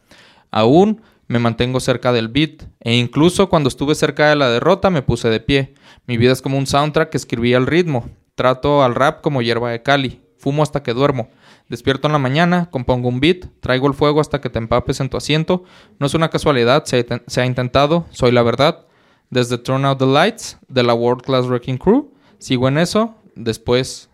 [0.50, 2.64] Aún me mantengo cerca del beat.
[2.80, 5.74] E incluso cuando estuve cerca de la derrota me puse de pie.
[6.06, 8.10] Mi vida es como un soundtrack que escribí al ritmo.
[8.34, 10.20] Trato al rap como hierba de Cali.
[10.36, 11.30] Fumo hasta que duermo.
[11.68, 15.08] Despierto en la mañana, compongo un beat, traigo el fuego hasta que te empapes en
[15.08, 15.62] tu asiento.
[15.98, 18.86] No es una casualidad, se se ha intentado, soy la verdad.
[19.30, 22.12] Desde Turn Out the Lights, de la World Class Wrecking Crew.
[22.38, 23.14] Sigo en eso.
[23.34, 24.10] Después,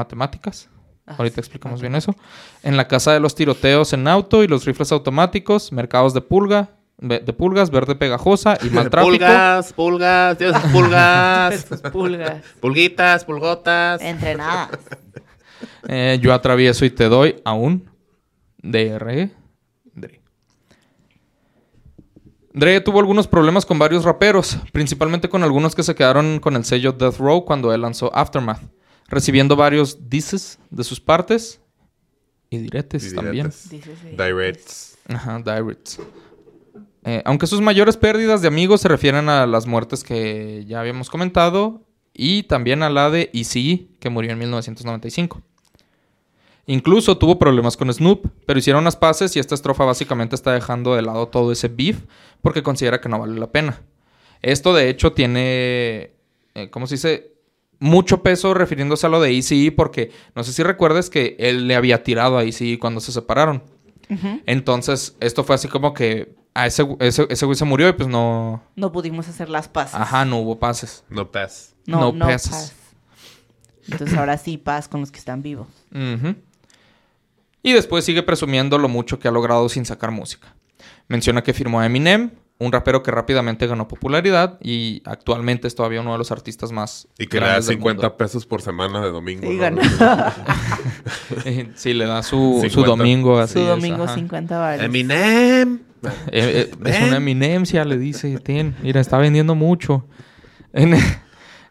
[0.00, 0.68] matemáticas.
[1.06, 2.14] Ah, Ahorita sí, explicamos bien eso.
[2.62, 6.70] En la casa de los tiroteos en auto y los rifles automáticos, mercados de pulga,
[6.98, 9.12] de pulgas, verde pegajosa y mal tráfico.
[9.12, 11.66] Pulgas, pulgas, tienes pulgas.
[11.68, 12.44] Sus pulgas.
[12.60, 14.00] Pulguitas, pulgotas.
[14.00, 14.78] Entrenadas.
[15.88, 17.90] Eh, yo atravieso y te doy aún.
[18.62, 19.30] DR.
[19.94, 20.20] Dre.
[22.52, 26.64] Dre tuvo algunos problemas con varios raperos, principalmente con algunos que se quedaron con el
[26.64, 28.62] sello Death Row cuando él lanzó Aftermath,
[29.10, 31.60] recibiendo varios dices de sus partes
[32.48, 33.50] y diretes Y también.
[34.16, 34.98] Directs.
[35.08, 36.00] Ajá, directs.
[37.04, 41.10] Eh, aunque sus mayores pérdidas de amigos se refieren a las muertes que ya habíamos
[41.10, 41.82] comentado
[42.12, 45.42] y también a la de ECE, que murió en 1995.
[46.66, 50.94] Incluso tuvo problemas con Snoop, pero hicieron las paces y esta estrofa básicamente está dejando
[50.94, 52.04] de lado todo ese beef
[52.42, 53.82] porque considera que no vale la pena.
[54.42, 56.12] Esto de hecho tiene,
[56.54, 57.32] eh, ¿cómo se dice?
[57.80, 61.74] Mucho peso refiriéndose a lo de ECE porque no sé si recuerdas que él le
[61.74, 63.64] había tirado a ECE cuando se separaron.
[64.46, 68.08] Entonces, esto fue así como que a ese, ese, ese güey se murió y pues
[68.08, 68.62] no.
[68.76, 69.94] No pudimos hacer las paces.
[69.94, 71.04] Ajá, no hubo pases.
[71.08, 71.74] No pass.
[71.86, 72.74] No, no no, paz.
[73.88, 75.68] Entonces ahora sí paz con los que están vivos.
[77.62, 80.54] Y después sigue presumiendo lo mucho que ha logrado sin sacar música.
[81.08, 86.02] Menciona que firmó a Eminem, un rapero que rápidamente ganó popularidad y actualmente es todavía
[86.02, 87.08] uno de los artistas más.
[87.18, 88.16] Y que le da grandes del 50 mundo.
[88.18, 89.48] pesos por semana de domingo.
[89.48, 89.80] Sí, ¿no?
[91.46, 92.86] Eh, sí, le da su, su 50.
[92.88, 93.54] domingo así.
[93.54, 94.14] Su es, domingo ajá.
[94.14, 94.84] 50 bares.
[94.84, 95.80] Eminem.
[96.30, 98.38] Eh, eh, es una eminencia, le dice.
[98.38, 100.06] Ten, mira, está vendiendo mucho.
[100.74, 100.94] En,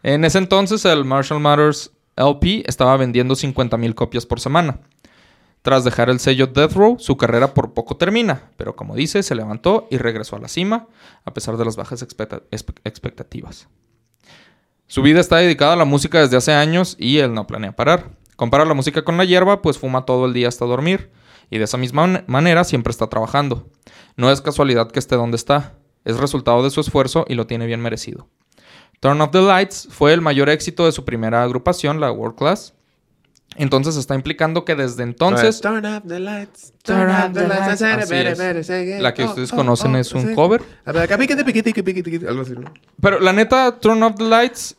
[0.02, 4.80] en ese entonces, el Marshall Mathers LP estaba vendiendo 50.000 copias por semana.
[5.62, 9.36] Tras dejar el sello Death Row, su carrera por poco termina, pero como dice, se
[9.36, 10.88] levantó y regresó a la cima,
[11.26, 13.68] a pesar de las bajas expectativas.
[14.88, 18.12] Su vida está dedicada a la música desde hace años y él no planea parar.
[18.38, 21.12] Compara la música con la hierba, pues fuma todo el día hasta dormir,
[21.50, 23.68] y de esa misma man- manera siempre está trabajando.
[24.16, 27.66] No es casualidad que esté donde está, es resultado de su esfuerzo y lo tiene
[27.66, 28.30] bien merecido.
[29.02, 32.74] Turn Off the Lights fue el mayor éxito de su primera agrupación, la World Class.
[33.56, 36.74] Entonces está implicando que desde entonces Turn up the lights.
[36.84, 37.82] Turn up the lights.
[37.82, 39.02] Así es.
[39.02, 40.62] La que ustedes conocen es un cover.
[40.86, 42.72] Algo así, ¿no?
[43.02, 44.76] Pero la neta, Turn Off the Lights,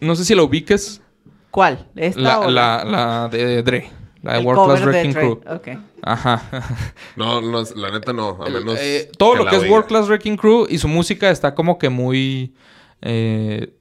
[0.00, 1.00] no sé si la ubiques.
[1.50, 1.88] ¿Cuál?
[1.96, 3.90] ¿Esta La, o la, la de Dre,
[4.22, 5.12] la de el World Class Wrecking?
[5.14, 5.40] Crew.
[5.48, 5.68] Ok.
[6.02, 6.42] Ajá.
[7.16, 8.38] No, no, la neta no.
[8.44, 8.76] A menos.
[8.78, 9.70] eh, todo lo que es.
[9.70, 12.54] World Class Wrecking Crew y su música está como que muy.
[13.02, 13.72] eh,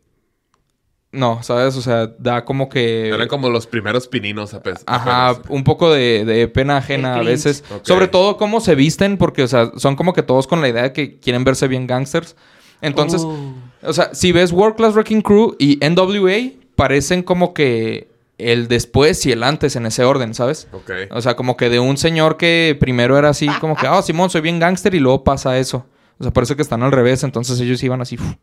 [1.13, 1.77] no, ¿sabes?
[1.77, 3.09] O sea, da como que.
[3.09, 5.49] Eran como los primeros pininos a pes- Ajá, apenas.
[5.49, 7.63] un poco de, de pena ajena a veces.
[7.83, 10.83] Sobre todo cómo se visten, porque, o sea, son como que todos con la idea
[10.83, 12.35] de que quieren verse bien gangsters.
[12.81, 13.53] Entonces, Uh.
[13.83, 19.25] o sea, si ves World Class Wrecking Crew y NWA, parecen como que el después
[19.25, 20.67] y el antes en ese orden, ¿sabes?
[20.73, 20.91] Ok.
[21.11, 24.29] O sea, como que de un señor que primero era así, como que, ah, Simón,
[24.29, 25.85] soy bien gángster, y luego pasa eso.
[26.19, 28.33] O sea, parece que están al revés, entonces ellos iban así, uf,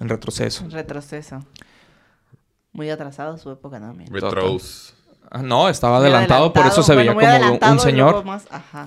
[0.00, 0.66] en retroceso.
[0.68, 1.44] Retroceso.
[2.72, 4.12] Muy atrasado su época también.
[4.12, 4.94] Retros.
[5.30, 8.24] Ah, No, estaba adelantado, por eso se bueno, veía como un señor.
[8.24, 8.86] más- Ajá.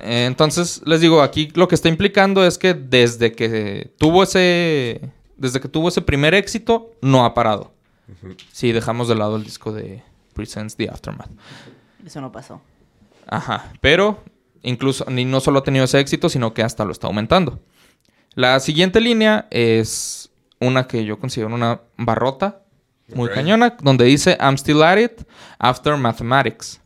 [0.00, 5.12] Eh, Entonces, les digo, aquí lo que está implicando es que desde que tuvo ese.
[5.36, 7.72] Desde que tuvo ese primer éxito, no ha parado.
[8.52, 10.02] Si dejamos de lado el disco de
[10.34, 11.30] Presents the Aftermath.
[12.04, 12.60] Eso no pasó.
[13.26, 13.72] Ajá.
[13.80, 14.22] Pero
[14.62, 17.60] incluso ni no solo ha tenido ese éxito, sino que hasta lo está aumentando.
[18.34, 22.62] La siguiente línea es una que yo considero una barrota
[23.14, 25.22] muy cañona, donde dice I'm still at it
[25.58, 26.80] after mathematics.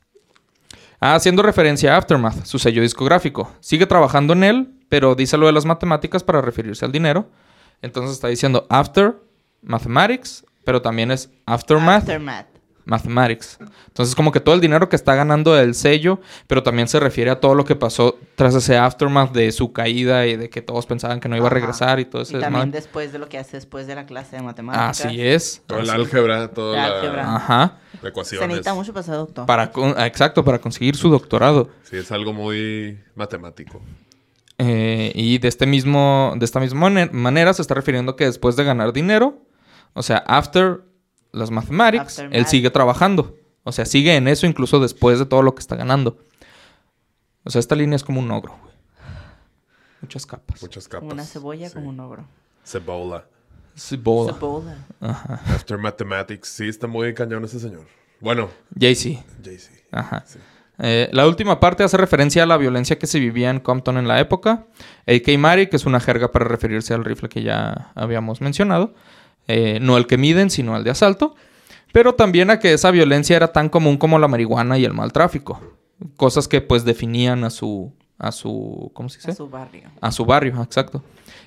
[0.99, 3.53] Haciendo referencia a Aftermath, su sello discográfico.
[3.61, 7.30] Sigue trabajando en él, pero dice lo de las matemáticas para referirse al dinero.
[7.82, 9.16] Entonces está diciendo after
[9.62, 12.55] mathematics, pero también es aftermath Aftermath.
[12.87, 13.59] Mathematics.
[13.89, 17.30] Entonces, como que todo el dinero que está ganando el sello, pero también se refiere
[17.30, 20.87] a todo lo que pasó tras ese aftermath de su caída y de que todos
[20.87, 21.55] pensaban que no iba a Ajá.
[21.55, 24.37] regresar y todo ese Y también después de lo que hace después de la clase
[24.37, 25.05] de matemáticas.
[25.05, 25.62] Así es.
[25.66, 27.37] Todo el álgebra, toda La la, álgebra.
[27.37, 27.78] Ajá.
[27.95, 28.49] la Se ecuaciones.
[28.49, 29.47] necesita mucho para ser doctor.
[29.47, 31.68] Para con- exacto, para conseguir su doctorado.
[31.82, 33.82] Sí, es algo muy matemático.
[34.59, 38.57] Eh, y de este mismo, de esta misma mane- manera se está refiriendo que después
[38.57, 39.39] de ganar dinero,
[39.93, 40.80] o sea, after
[41.37, 43.37] las mathematics, él sigue trabajando.
[43.64, 46.18] O sea, sigue en eso incluso después de todo lo que está ganando.
[47.45, 48.74] O sea, esta línea es como un ogro, güey.
[50.01, 50.62] Muchas capas.
[50.62, 51.12] Muchas Como capas.
[51.14, 51.74] una cebolla, Sí.
[51.74, 52.24] como un ogro.
[52.64, 53.24] Cebolla.
[53.76, 54.32] Cebolla.
[54.34, 54.78] Cebolla.
[55.01, 55.41] Ajá.
[55.55, 56.49] After Mathematics.
[56.49, 57.87] Sí, está muy cañón ese señor.
[58.20, 59.22] Bueno, Jay-Z.
[59.45, 59.72] Jay-Z.
[59.93, 60.24] Ajá.
[60.26, 60.39] Sí.
[60.78, 64.07] Eh, la última parte hace referencia a la violencia que se vivía en Compton en
[64.09, 64.66] la época.
[65.07, 68.95] AK Mari, que es una jerga para referirse al rifle que ya habíamos mencionado.
[69.49, 71.34] Eh, no el que miden, sino el de asalto.
[71.92, 75.12] Pero también a que esa violencia era tan común como la marihuana y el mal
[75.12, 75.61] tráfico.
[76.16, 77.92] Cosas que pues definían a su...
[78.18, 79.30] A su ¿Cómo se dice?
[79.32, 79.90] A su barrio.
[80.01, 81.03] A su barrio, exacto.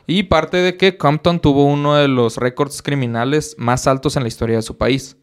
[0.05, 4.27] Y parte de que Compton tuvo uno de los récords criminales más altos en la
[4.27, 5.17] historia de su país.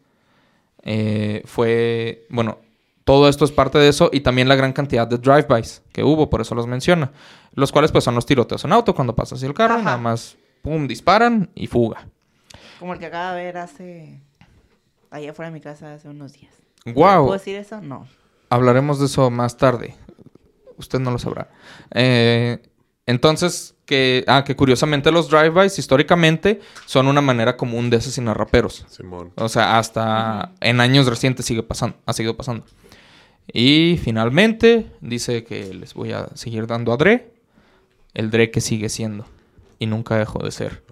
[0.83, 2.59] Eh, fue, bueno,
[3.05, 6.29] todo esto es parte de eso y también la gran cantidad de drive-bys que hubo,
[6.29, 7.13] por eso los menciona.
[7.53, 9.83] Los cuales pues son los tiroteos en auto cuando pasa así el carro, Ajá.
[9.83, 12.09] nada más, pum, disparan y fuga.
[12.79, 14.21] Como el que acaba de ver hace...
[15.09, 16.53] Allá afuera de mi casa hace unos días.
[16.85, 17.25] ¡Wow!
[17.25, 17.81] ¿Puedo decir eso?
[17.81, 18.07] No.
[18.49, 19.95] Hablaremos de eso más tarde.
[20.77, 21.49] Usted no lo sabrá.
[21.91, 22.59] Eh,
[23.05, 28.85] entonces, que, ah, que curiosamente los drive-bys históricamente son una manera común de asesinar raperos.
[28.89, 29.31] Simón.
[29.35, 32.65] O sea, hasta en años recientes sigue pasando, ha seguido pasando.
[33.51, 37.31] Y finalmente dice que les voy a seguir dando a Dre,
[38.13, 39.25] el Dre que sigue siendo
[39.79, 40.83] y nunca dejó de ser.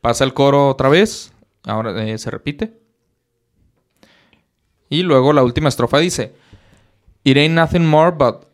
[0.00, 1.32] Pasa el coro otra vez,
[1.64, 2.72] ahora eh, se repite.
[4.88, 6.34] Y luego la última estrofa dice:
[7.24, 8.46] It ain't nothing more but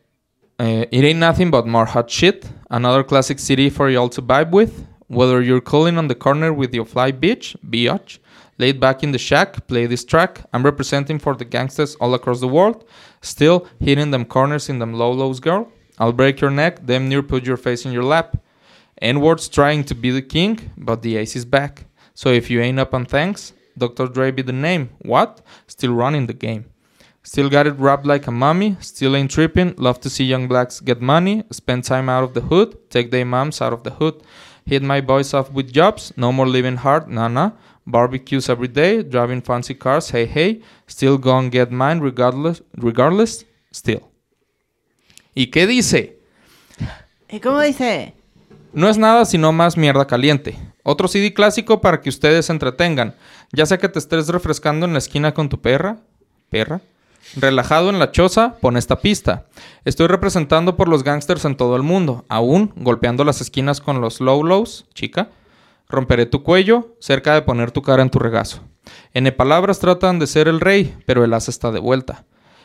[0.59, 2.47] eh, it ain't nothing but more hot shit.
[2.71, 4.73] Another classic city for y'all to vibe with.
[5.09, 8.19] Whether you're calling on the corner with your fly bitch, biatch,
[8.59, 10.41] laid back in the shack, play this track.
[10.53, 12.85] I'm representing for the gangsters all across the world.
[13.21, 15.71] Still hitting them corners in them low lows, girl.
[15.99, 18.37] I'll break your neck, damn near put your face in your lap.
[19.03, 21.87] N-words trying to be the king, but the ace is back.
[22.15, 24.07] So if you ain't up on thanks, Dr.
[24.07, 24.91] Dre be the name.
[25.03, 25.43] What?
[25.67, 26.67] Still running the game.
[27.23, 28.77] Still got it wrapped like a mummy.
[28.81, 29.75] Still ain't tripping.
[29.77, 31.43] Love to see young blacks get money.
[31.51, 32.91] Spend time out of the hood.
[32.91, 34.23] Take their moms out of the hood.
[34.67, 36.13] Hit my boys off with jobs.
[36.17, 37.09] No more living hard.
[37.09, 37.51] Nah.
[37.87, 44.11] Barbecues every day, driving fancy cars, hey hey, still gonna get mine regardless, regardless, still.
[45.35, 46.19] ¿Y qué dice?
[47.29, 48.15] ¿Y cómo dice?
[48.75, 50.59] No es nada sino más mierda caliente.
[50.83, 53.15] Otro CD clásico para que ustedes se entretengan.
[53.53, 55.99] Ya sea que te estés refrescando en la esquina con tu perra,
[56.51, 56.81] perra,
[57.37, 59.47] relajado en la choza, pon esta pista.
[59.85, 64.21] Estoy representando por los gangsters en todo el mundo, aún golpeando las esquinas con los
[64.21, 65.29] low lows, chica.
[65.89, 68.61] Romperé tu cuello, cerca de poner tu cara en tu regazo.
[69.13, 72.25] En palabras tratan de ser el rey, pero el as está de vuelta.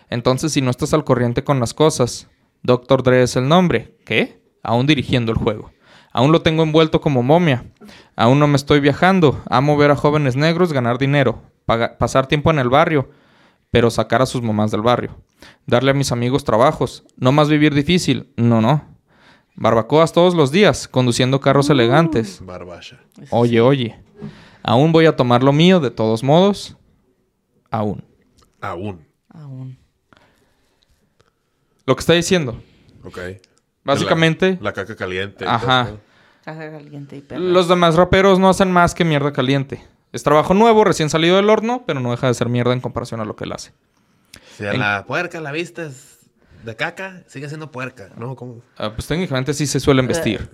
[0.09, 2.27] Entonces, si no estás al corriente con las cosas,
[2.63, 3.95] Doctor Dre es el nombre.
[4.05, 4.41] ¿Qué?
[4.63, 5.71] Aún dirigiendo el juego.
[6.11, 7.65] Aún lo tengo envuelto como momia.
[8.15, 9.41] Aún no me estoy viajando.
[9.49, 13.09] Amo ver a jóvenes negros ganar dinero, pasar tiempo en el barrio,
[13.71, 15.15] pero sacar a sus mamás del barrio.
[15.65, 17.03] Darle a mis amigos trabajos.
[17.17, 18.31] No más vivir difícil.
[18.35, 18.83] No, no.
[19.55, 21.73] Barbacoas todos los días, conduciendo carros uh.
[21.73, 22.43] elegantes.
[22.43, 22.99] Barbacha.
[23.29, 24.01] Oye, oye.
[24.63, 26.77] Aún voy a tomar lo mío, de todos modos.
[27.69, 28.03] Aún.
[28.61, 29.05] Aún.
[29.29, 29.77] Aún.
[31.85, 32.61] Lo que está diciendo.
[33.03, 33.19] Ok.
[33.89, 34.57] Básicamente.
[34.61, 35.45] La, caca caliente.
[35.47, 35.89] Ajá.
[36.45, 37.41] Caca caliente y perra.
[37.41, 39.81] Los demás raperos no hacen más que mierda caliente.
[40.11, 43.19] Es trabajo nuevo, recién salido del horno, pero no deja de ser mierda en comparación
[43.19, 43.71] a lo que él hace.
[44.57, 46.19] Si a la puerca la vista es
[46.63, 48.35] de caca, sigue siendo puerca, ¿no?
[48.77, 50.49] Ah, pues técnicamente sí se suelen vestir.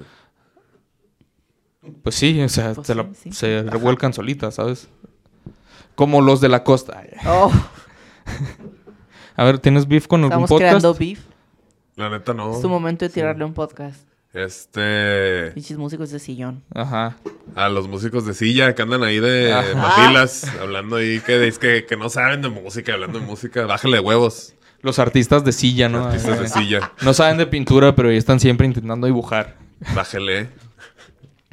[2.04, 2.88] Pues sí, o sea, pues
[3.32, 4.88] se, revuelcan solitas, ¿sabes?
[5.96, 7.04] Como los de la costa.
[7.28, 7.52] Oh.
[9.36, 10.60] a ver, ¿tienes beef con algún podcast?
[10.60, 11.35] creando beef.
[11.96, 12.54] La neta no.
[12.54, 14.02] Es tu momento de tirarle un podcast.
[14.34, 15.52] Este.
[15.54, 16.62] Pinches músicos de sillón.
[16.74, 17.16] Ajá.
[17.56, 21.96] A los músicos de silla que andan ahí de papilas, hablando ahí que, que, que
[21.96, 24.54] no saben de música, hablando de música, bájale huevos.
[24.82, 26.06] Los artistas de silla, ¿no?
[26.06, 26.92] artistas de silla.
[27.02, 29.56] No saben de pintura, pero están siempre intentando dibujar.
[29.96, 30.50] Bájale.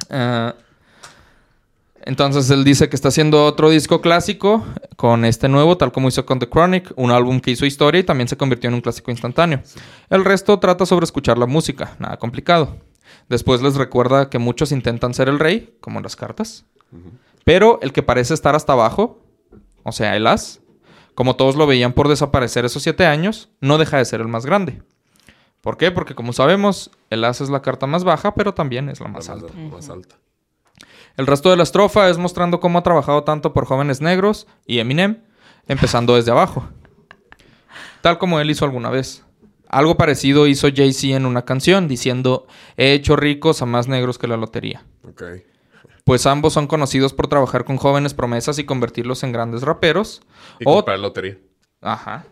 [0.09, 0.53] Ah,
[2.05, 6.25] entonces él dice que está haciendo otro disco clásico con este nuevo, tal como hizo
[6.25, 9.11] con The Chronic, un álbum que hizo historia y también se convirtió en un clásico
[9.11, 9.61] instantáneo.
[10.09, 12.77] El resto trata sobre escuchar la música, nada complicado.
[13.29, 16.65] Después les recuerda que muchos intentan ser el rey, como en las cartas,
[17.43, 19.19] pero el que parece estar hasta abajo,
[19.83, 20.61] o sea, el as,
[21.15, 24.45] como todos lo veían por desaparecer esos siete años, no deja de ser el más
[24.45, 24.81] grande.
[25.61, 25.91] ¿Por qué?
[25.91, 29.29] Porque como sabemos, el as es la carta más baja, pero también es la más
[29.29, 29.53] alta.
[29.53, 30.17] Más alta.
[31.15, 34.79] El resto de la estrofa es mostrando cómo ha trabajado tanto por jóvenes negros y
[34.79, 35.21] Eminem,
[35.67, 36.67] empezando desde abajo.
[38.01, 39.23] Tal como él hizo alguna vez.
[39.69, 42.47] Algo parecido hizo Jay-Z en una canción, diciendo,
[42.77, 44.85] he hecho ricos a más negros que la lotería.
[46.03, 50.21] Pues ambos son conocidos por trabajar con jóvenes promesas y convertirlos en grandes raperos.
[50.59, 50.75] Y o...
[50.75, 51.37] comprar lotería.
[51.81, 52.25] Ajá.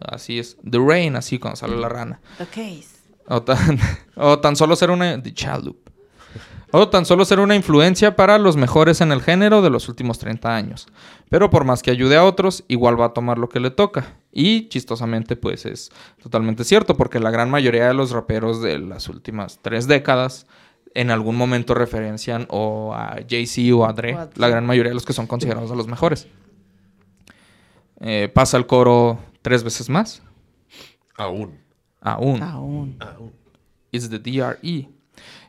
[0.00, 0.56] Así es.
[0.68, 2.20] The Rain, así cuando sale la rana.
[2.38, 2.82] The
[3.28, 3.78] O tan,
[4.16, 5.22] o tan solo ser una...
[5.22, 5.83] The Chalup.
[6.76, 10.18] O tan solo ser una influencia para los mejores en el género de los últimos
[10.18, 10.88] 30 años.
[11.30, 14.16] Pero por más que ayude a otros, igual va a tomar lo que le toca.
[14.32, 19.08] Y chistosamente, pues es totalmente cierto, porque la gran mayoría de los raperos de las
[19.08, 20.48] últimas tres décadas
[20.94, 25.04] en algún momento referencian o a Jay-Z o a Dre, la gran mayoría de los
[25.04, 26.26] que son considerados los mejores.
[28.00, 30.24] Eh, pasa el coro tres veces más.
[31.16, 31.56] Aún.
[32.00, 32.42] Aún.
[32.42, 32.96] Aún.
[32.98, 33.32] Aún.
[33.92, 34.93] It's the DRE.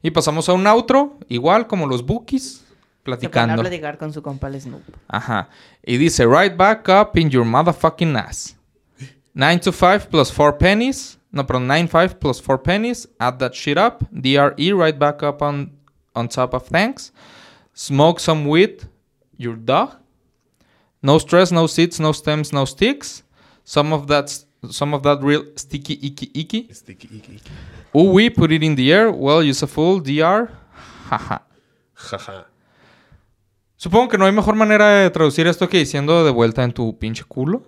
[0.02, 2.64] Y pasamos a un outro, igual como los bookies,
[3.04, 3.56] platicando.
[3.56, 4.84] Se a platicar con su compa el Snoop.
[5.08, 5.50] Ajá.
[5.84, 8.56] Y dice, right back up in your motherfucking ass.
[9.34, 11.20] 9 to 5 plus 4 pennies.
[11.32, 13.10] No, perdón, 9 5 plus 4 pennies.
[13.20, 14.04] Add that shit up.
[14.12, 15.72] DRE, right back up on,
[16.16, 17.12] on top of thanks.
[17.74, 18.84] Smoke some weed,
[19.38, 19.98] your dog.
[21.02, 23.24] No stress, no seeds, no stems, no sticks.
[23.66, 26.68] Some of that, some of that real sticky icky icky.
[26.72, 27.52] Sticky icky icky.
[27.94, 29.12] Oh, we put it in the air.
[29.12, 30.50] Well, use a full DR.
[31.10, 31.42] Jaja.
[31.96, 32.46] Jaja.
[33.78, 36.98] Supongo que no hay mejor manera de traducir esto que diciendo de vuelta en tu
[36.98, 37.64] pinche culo.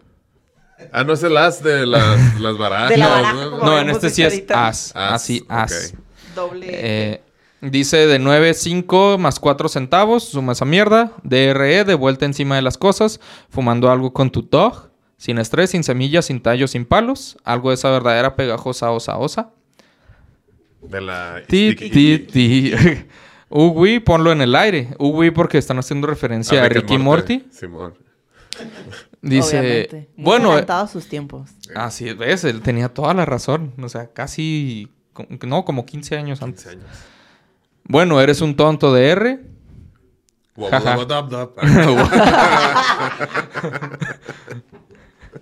[0.91, 2.97] Ah, no es el as de las, las barajas.
[2.97, 3.79] ¿no?
[3.79, 4.91] en este sí es as.
[4.95, 5.93] Así, as.
[6.35, 6.67] Doble.
[6.69, 7.21] Eh,
[7.61, 10.23] dice de 9, 5 más 4 centavos.
[10.23, 11.11] Suma esa mierda.
[11.23, 13.19] DRE, de vuelta encima de las cosas.
[13.49, 14.86] Fumando algo con tu dog.
[15.17, 17.37] Sin estrés, sin semillas, sin tallos, sin palos.
[17.43, 19.51] Algo de esa verdadera pegajosa osa osa.
[20.81, 21.41] De la...
[21.47, 22.71] Ti, ti, ti.
[23.49, 24.89] Uwi, ponlo en el aire.
[24.99, 27.47] Uwi porque están haciendo referencia a, Ricky Morty.
[27.51, 27.95] Simón.
[29.21, 30.07] Dice...
[30.17, 30.51] Bueno...
[30.51, 30.87] Bueno...
[30.87, 31.49] sus tiempos.
[31.75, 33.73] Así ves, él tenía toda la razón.
[33.81, 34.89] O sea, casi...
[35.47, 36.65] No, como 15 años antes.
[36.65, 36.97] 15 años.
[37.85, 39.39] Bueno, eres un tonto de R.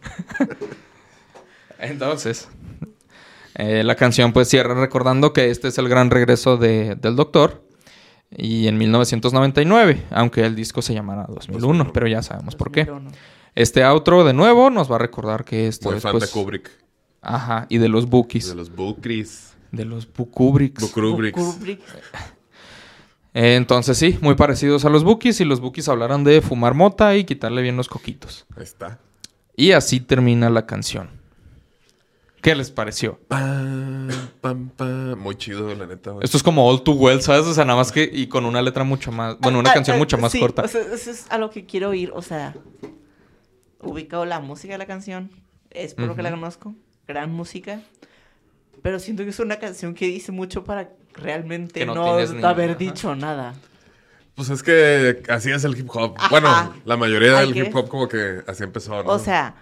[1.80, 2.48] Entonces,
[3.56, 7.64] eh, la canción pues cierra recordando que este es el gran regreso del doctor.
[8.38, 12.92] Y en 1999, aunque el disco se llamara 2001, pero ya sabemos por qué.
[13.54, 16.30] Este outro, de nuevo, nos va a recordar que esto Muy es, fan pues, de
[16.32, 16.72] Kubrick.
[17.22, 18.50] Ajá, y de los Bookies.
[18.50, 19.54] De los Bookries.
[19.72, 20.06] De los.
[20.06, 20.92] Kubricks.
[20.92, 21.36] Kubrick.
[23.34, 25.40] Eh, entonces sí, muy parecidos a los Bookies.
[25.42, 28.46] Y los Bookies hablaron de fumar mota y quitarle bien los coquitos.
[28.56, 29.00] Ahí está.
[29.56, 31.10] Y así termina la canción.
[32.42, 33.18] ¿Qué les pareció?
[33.28, 34.10] Pam,
[34.42, 35.18] pam, pam.
[35.18, 36.12] Muy chido, la neta.
[36.12, 36.24] güey.
[36.24, 37.46] Esto es como All Too Well, ¿sabes?
[37.48, 38.08] O sea, nada más que...
[38.12, 39.40] Y con una letra mucho más...
[39.40, 40.62] Bueno, una Ah, canción ah, mucho más sí, corta.
[40.64, 42.12] O sea, eso es a lo que quiero ir.
[42.14, 42.54] O sea,
[43.82, 45.32] ubicado la música de la canción.
[45.72, 46.76] Es por lo que la conozco.
[47.08, 47.82] Gran música.
[48.84, 52.34] Pero siento que es una canción que dice mucho para realmente Que no no, tienes
[52.34, 52.80] ni- haber ajá.
[52.80, 53.56] dicho nada.
[54.36, 56.16] Pues es que así es el hip hop.
[56.18, 56.30] Ajá.
[56.30, 59.10] Bueno, la mayoría del hip hop como que así empezó, ¿no?
[59.12, 59.56] O sea,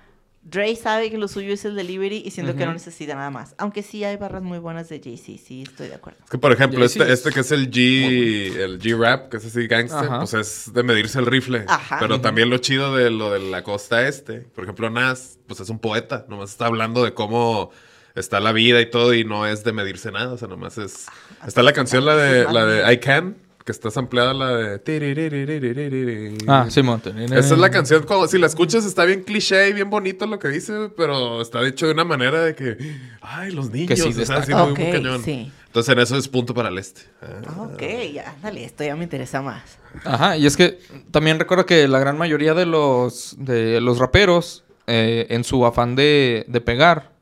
[0.45, 3.55] Dre sabe que lo suyo es el delivery y siento que no necesita nada más.
[3.57, 6.19] Aunque sí hay barras muy buenas de Jay-Z, sí, estoy de acuerdo.
[6.24, 9.45] Es que, por ejemplo, este, es este que es el G, el G-Rap, que es
[9.45, 10.19] así gangster, Ajá.
[10.19, 11.63] pues es de medirse el rifle.
[11.67, 11.97] Ajá.
[11.99, 14.41] Pero también lo chido de lo de la costa este.
[14.41, 16.26] Por ejemplo, Nas, pues es un poeta.
[16.28, 17.71] Nomás está hablando de cómo
[18.13, 20.34] está la vida y todo y no es de medirse nada.
[20.34, 21.05] O sea, nomás es...
[21.47, 26.38] Está la canción, la de, la de I Can, que está sampleada la de...
[26.47, 27.01] Ah, Simón.
[27.32, 30.38] Esa es la canción, como, si la escuchas está bien cliché y bien bonito lo
[30.39, 32.78] que dice, pero está dicho de una manera de que,
[33.22, 34.41] ay, los niños, sí o sea, destaca.
[34.41, 35.24] así muy, cañón.
[35.24, 35.51] sí.
[35.68, 37.01] Entonces en eso es punto para el este.
[37.22, 37.41] Ah.
[37.47, 37.82] Ah, Ok,
[38.14, 39.80] ya, dale, esto ya me interesa más.
[40.03, 40.80] Ajá, y es que
[41.11, 45.95] también recuerdo que la gran mayoría de los, de los raperos, eh, en su afán
[45.95, 47.14] de, de pegar,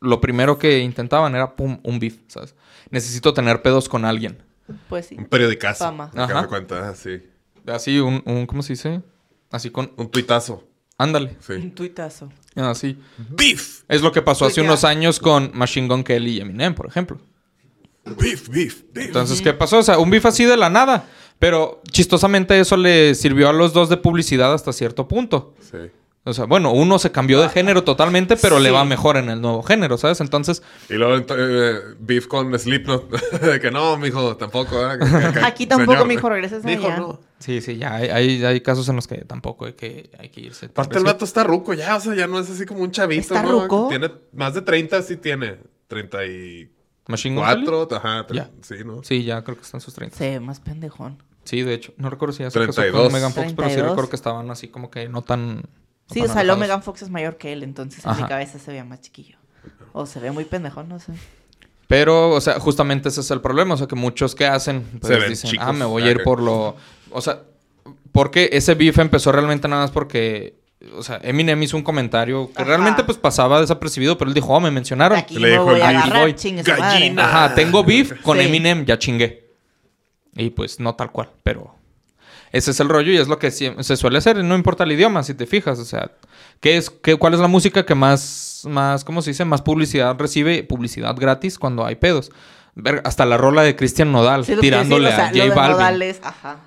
[0.00, 2.54] lo primero que intentaban era, pum, un beef, ¿sabes?
[2.90, 4.42] Necesito tener pedos con alguien.
[4.88, 5.16] Pues sí.
[5.18, 5.84] Un periodicazo.
[5.84, 6.10] Fama.
[6.10, 6.42] que Ajá.
[6.42, 7.22] me cuenta, ah, sí.
[7.66, 9.02] Así, un, un ¿cómo se dice?
[9.50, 10.66] Así con, Un tuitazo.
[10.98, 11.52] ándale, Sí.
[11.54, 12.30] Un tuitazo.
[12.56, 12.98] así.
[13.30, 13.82] Beef.
[13.88, 17.18] Es lo que pasó hace unos años con Machine Gun Kelly y Eminem, por ejemplo.
[18.04, 19.06] Beef, beef, beef.
[19.06, 19.78] Entonces, ¿qué pasó?
[19.78, 21.06] O sea, un beef así de la nada.
[21.38, 25.54] Pero chistosamente eso le sirvió a los dos de publicidad hasta cierto punto.
[25.60, 25.78] Sí.
[26.26, 28.74] O sea, bueno, uno se cambió de género totalmente, pero le Sí.
[28.74, 30.22] va mejor en el nuevo género, ¿sabes?
[30.22, 33.10] Entonces, Y luego eh, beef con Slipknot.
[33.42, 34.74] de que no, mijo, tampoco.
[34.90, 34.98] ¿eh?
[34.98, 36.08] Que- que- que- Aquí tampoco, señor.
[36.08, 36.96] mijo, regresas Mijo, allá.
[36.96, 37.20] no.
[37.40, 40.40] sí, sí, ya hay, hay, hay casos en los que tampoco hay que, hay que
[40.40, 40.66] irse.
[40.66, 43.20] Aparte el vato está ruco ya, o sea, ya no es así como un chavito,
[43.20, 43.60] ¿Está ¿no?
[43.62, 43.88] ruco?
[43.90, 45.58] Tiene más de 30, sí tiene.
[45.88, 46.74] 34,
[47.08, 47.96] Machine Gun Kelly?
[47.98, 49.02] ajá, tre- sí, ¿no?
[49.02, 50.16] Sí, ya creo que están sus 30.
[50.16, 51.22] Se ve más pendejón.
[51.44, 51.92] Sí, de hecho.
[51.98, 53.02] No recuerdo si ya se casó 32.
[53.04, 53.90] con Megan Fox, pero sí 32.
[53.90, 55.64] recuerdo que estaban así como que no tan...
[56.10, 56.58] Sí, o sea, lo alejados.
[56.60, 58.22] Megan Fox es mayor que él, entonces en Ajá.
[58.22, 59.38] mi cabeza se veía más chiquillo.
[59.92, 61.12] O se ve muy pendejón, no sé.
[61.86, 63.74] Pero, o sea, justamente ese es el problema.
[63.74, 65.66] O sea, que muchos que hacen, pues Se ven dicen, chicos.
[65.68, 66.76] ah, me voy a ir por lo...
[67.10, 67.42] O sea,
[68.12, 70.56] porque ese beef empezó realmente nada más porque...
[70.96, 72.64] O sea, Eminem hizo un comentario que Ajá.
[72.64, 75.16] realmente pues pasaba desapercibido, pero él dijo, oh, me mencionaron.
[75.16, 76.62] Aquí Le me dijo voy a el agarrar, voy.
[76.62, 77.24] Gallina.
[77.24, 78.44] Ajá, tengo beef con Sí.
[78.44, 79.50] Eminem, ya chingué.
[80.36, 81.74] Y pues no tal cual, pero
[82.54, 85.24] ese es el rollo y es lo que se suele hacer, no importa el idioma,
[85.24, 86.12] si te fijas, o sea,
[86.60, 89.44] ¿qué es, qué, ¿cuál es la música que más, más, ¿cómo se dice?
[89.44, 92.30] Más publicidad recibe, publicidad gratis cuando hay pedos.
[92.76, 95.72] Ver, hasta la rola de Cristian Nodal Sí, tirándole a J Balvin.
[95.72, 96.58] Nodales, ajá.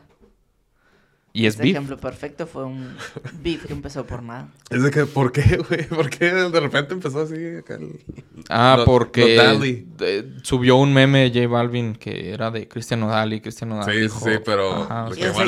[1.37, 1.73] Y es Este beef.
[1.75, 2.95] ejemplo perfecto fue un
[3.43, 4.47] beef que empezó por nada.
[4.71, 5.85] Es de que, ¿por qué, güey?
[5.87, 7.99] ¿Por qué de repente empezó así acá el...
[8.49, 9.35] Ah, Lo- porque lo
[10.41, 14.19] subió un meme J Balvin que era de Cristian Nodal y Cristian Nodal Sí, dijo-
[14.25, 15.39] sí, pero- Ajá, o sea, dijo,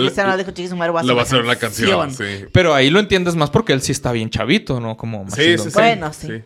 [0.75, 2.45] madre, voy a va a hacer una canción, sí.
[2.51, 4.95] Pero ahí lo entiendes más porque él sí está bien chavito, ¿no?
[4.95, 5.69] Como Sí, sí, sí.
[5.73, 6.43] Bueno, sí.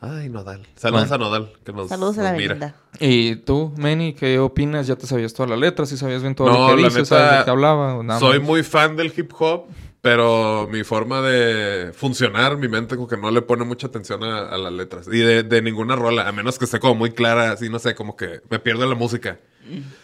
[0.00, 0.64] Ay, Nodal.
[0.76, 1.14] Saludos Bueno.
[1.26, 2.74] a Nodal, que nos, Saludos a la nos mira.
[3.00, 4.86] ¿Y tú, Manny, qué opinas?
[4.86, 5.86] ¿Ya te sabías toda la letra?
[5.86, 7.00] ¿Sí sabías bien todo No, lo que la dice?
[7.00, 8.02] neta, ¿Sabes de qué hablaba?
[8.04, 8.46] nada Soy más?
[8.46, 9.64] muy fan del hip hop,
[10.00, 14.48] pero mi forma de funcionar, mi mente como que no le pone mucha atención a,
[14.48, 15.08] a las letras.
[15.08, 17.96] Y de, de ninguna rola, a menos que esté como muy clara, así, no sé,
[17.96, 19.40] como que me pierdo la música.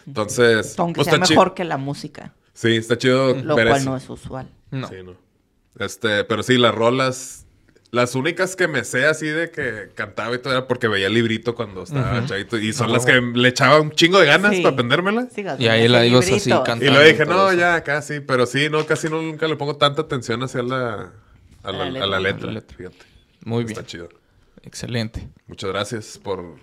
[0.05, 3.89] Entonces, Aunque pues, sea mejor que la música, Sí, está chido lo ver cual eso.
[3.91, 4.49] no es usual.
[4.71, 4.87] No.
[4.89, 5.13] Sí, no.
[5.79, 7.44] Este, pero sí, las rolas,
[7.95, 11.13] las únicas que me sé así de que cantaba y todo era porque veía el
[11.13, 12.57] librito cuando estaba chavito.
[12.57, 14.61] Y son las que le echaba un chingo de ganas Sí.
[14.61, 15.27] para aprendérmela.
[15.33, 17.59] Sigas, Y ahí la digo así, canta- Y luego dije, no, eso.
[17.59, 18.19] ya, casi.
[18.19, 21.11] Pero sí, no, casi no, nunca le pongo tanta atención hacia la,
[21.63, 22.19] a la, A la a la letra.
[22.19, 22.43] letra.
[22.43, 22.77] A la letra.
[22.77, 22.97] Fíjate.
[23.45, 23.77] Muy bien.
[23.77, 24.09] Está chido.
[24.63, 25.27] Excelente.
[25.47, 26.55] Muchas gracias por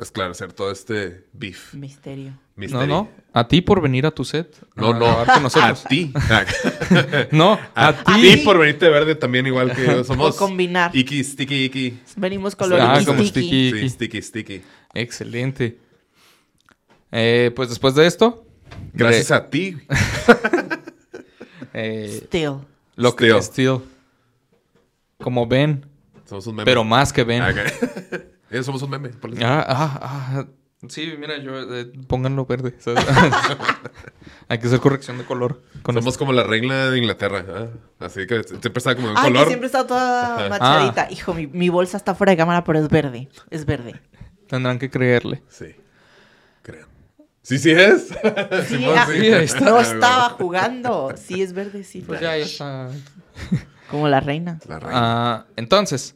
[0.00, 1.72] esclarecer todo este beef.
[1.74, 2.38] Misterio.
[2.56, 2.86] misterio.
[2.86, 3.10] No, no.
[3.32, 4.56] A ti por venir a tu set.
[4.76, 5.40] No, a no.
[5.40, 5.84] nosotros.
[5.84, 6.12] A ti.
[7.32, 8.36] No, A, a ti ti.
[8.38, 10.04] por venirte verde también igual que yo.
[10.04, 10.94] Somos Por combinar.
[10.94, 11.98] Iki, sticky, iki.
[12.16, 13.70] Venimos con lo Ah, Iki como Sticky.
[13.70, 13.80] sticky.
[13.80, 14.62] Sí, sticky, sticky.
[14.94, 15.78] Excelente.
[17.12, 18.46] Eh, pues después de esto.
[18.92, 19.76] Gracias a ti.
[21.72, 22.58] eh, Still.
[22.96, 23.42] lo que Still.
[23.42, 23.78] Still.
[25.18, 25.86] Como Ben.
[26.28, 26.64] Somos un meme.
[26.64, 27.42] Pero más que Ben.
[27.42, 27.52] Ah,
[28.54, 29.08] Eh, somos un meme.
[29.08, 29.44] ponle.
[29.44, 30.44] Ah, ah, ah.
[30.88, 32.74] Sí, mira, yo eh, pónganlo verde.
[34.48, 35.62] Hay que hacer corrección de color.
[35.84, 37.44] Somos como la regla de Inglaterra.
[37.48, 37.70] ¿eh?
[37.98, 39.44] Así que siempre está como de un color.
[39.44, 41.02] Que siempre está toda machadita.
[41.02, 41.10] Ah.
[41.10, 43.28] Hijo, mi, mi, bolsa está fuera de cámara, pero es verde.
[43.50, 44.00] Es verde.
[44.46, 45.42] Tendrán que creerle.
[45.48, 45.74] Sí.
[46.62, 46.86] Crean.
[47.42, 48.08] Sí, sí es.
[48.68, 49.06] Sí, ah,
[49.62, 51.12] No estaba jugando.
[51.16, 52.02] Sí, es verde, sí.
[52.02, 52.90] Pues ya, ya está.
[53.90, 54.60] Como la reina.
[54.68, 55.00] La reina.
[55.00, 56.14] Ah, entonces,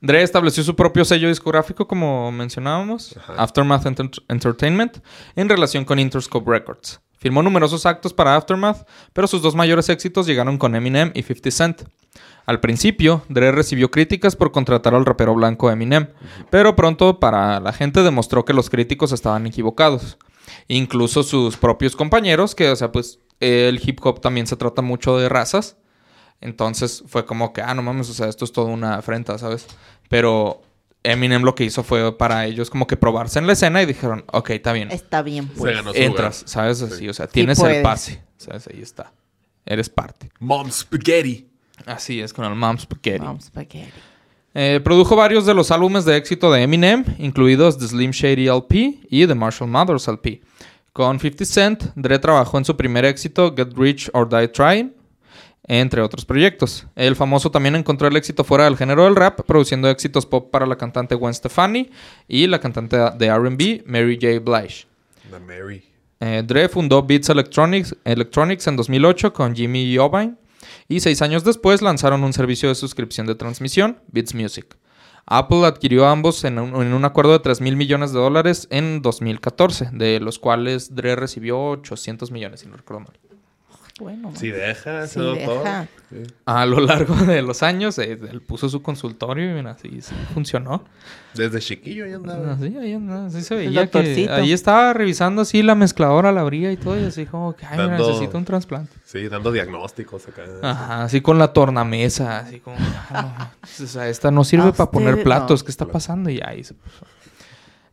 [0.00, 3.84] Dre estableció su propio sello discográfico, como mencionábamos, Aftermath
[4.28, 4.98] Entertainment,
[5.36, 7.00] en relación con Interscope Records.
[7.18, 11.50] Firmó numerosos actos para Aftermath, pero sus dos mayores éxitos llegaron con Eminem y 50
[11.50, 11.82] Cent.
[12.46, 16.08] Al principio, Dre recibió críticas por contratar al rapero blanco Eminem,
[16.48, 20.16] pero pronto para la gente demostró que los críticos estaban equivocados.
[20.66, 25.18] Incluso sus propios compañeros, que, o sea, pues el hip hop también se trata mucho
[25.18, 25.76] de razas,
[26.40, 29.66] entonces fue como que, ah, no mames, o sea, esto es toda una afrenta, ¿sabes?
[30.08, 30.62] Pero
[31.02, 34.24] Eminem lo que hizo fue para ellos como que probarse en la escena y dijeron,
[34.32, 34.90] ok, está bien.
[34.90, 35.78] Está bien, pues.
[35.94, 36.82] Entras, ¿sabes?
[36.82, 38.68] Así, o sea, tienes el pase, ¿sabes?
[38.68, 39.12] Ahí está.
[39.64, 40.30] Eres parte.
[40.38, 41.48] Mom Spaghetti.
[41.86, 43.24] Así es, con el Mom Spaghetti.
[43.24, 43.92] Mom Spaghetti.
[44.52, 49.00] Eh, produjo varios de los álbumes de éxito de Eminem, incluidos The Slim Shady LP
[49.08, 50.42] y The Marshall Mathers LP.
[50.92, 54.92] Con 50 Cent, Dre trabajó en su primer éxito, Get Rich or Die Trying,
[55.70, 56.88] entre otros proyectos.
[56.96, 60.66] El famoso también encontró el éxito fuera del género del rap, produciendo éxitos pop para
[60.66, 61.90] la cantante Gwen Stefani
[62.26, 64.40] y la cantante de RB Mary J.
[64.40, 64.86] Blige.
[65.30, 65.84] La Mary.
[66.18, 70.34] Eh, Dre fundó Beats Electronics, Electronics en 2008 con Jimmy Iovine
[70.88, 74.76] y seis años después lanzaron un servicio de suscripción de transmisión, Beats Music.
[75.24, 79.02] Apple adquirió ambos en un, en un acuerdo de 3 mil millones de dólares en
[79.02, 83.29] 2014, de los cuales Dre recibió 800 millones, si no recuerdo mal
[84.00, 84.32] bueno.
[84.34, 85.06] Si deja.
[86.44, 90.00] A lo largo de los años, eh, él puso su consultorio y así
[90.34, 90.84] funcionó.
[91.34, 92.56] Desde chiquillo ahí andaba.
[92.58, 93.30] Sí, ahí andaba.
[93.30, 96.98] Sí se veía que ahí estaba revisando así la mezcladora, la abría y todo.
[96.98, 98.92] Y así como que, ay, necesito un trasplante.
[99.04, 100.42] Sí, dando diagnósticos acá.
[100.62, 102.40] Ajá, así con la tornamesa.
[102.40, 102.76] Así como,
[103.10, 105.62] ah, o sea, esta no sirve para poner platos.
[105.62, 106.30] ¿Qué está pasando?
[106.30, 107.06] Y ahí se puso.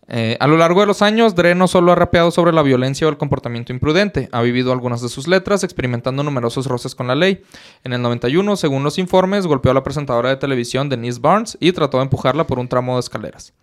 [0.09, 3.05] Eh, a lo largo de los años, Dre no solo ha rapeado sobre la violencia
[3.05, 7.15] o el comportamiento imprudente, ha vivido algunas de sus letras, experimentando numerosos roces con la
[7.15, 7.43] ley.
[7.83, 11.73] En el 91, según los informes, golpeó a la presentadora de televisión Denise Barnes y
[11.73, 13.53] trató de empujarla por un tramo de escaleras.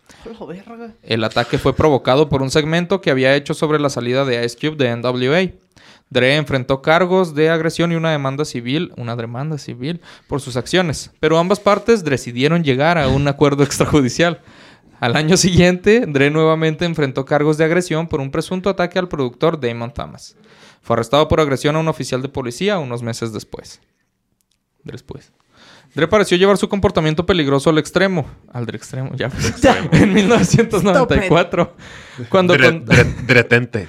[1.02, 4.58] El ataque fue provocado por un segmento que había hecho sobre la salida de Ice
[4.58, 5.64] Cube de NWA.
[6.10, 11.10] Dre enfrentó cargos de agresión y una demanda civil, una demanda civil por sus acciones,
[11.18, 14.40] pero ambas partes decidieron llegar a un acuerdo extrajudicial.
[15.04, 19.60] Al año siguiente, Dre nuevamente enfrentó cargos de agresión por un presunto ataque al productor
[19.60, 20.34] Damon Thomas.
[20.80, 23.80] Fue arrestado por agresión a un oficial de policía unos meses después.
[24.82, 25.30] Después.
[25.94, 28.26] Dre pareció llevar su comportamiento peligroso al extremo.
[28.50, 29.30] Al extremo, ya.
[29.92, 31.74] en 1994.
[32.30, 32.54] cuando.
[33.26, 33.88] Dretente.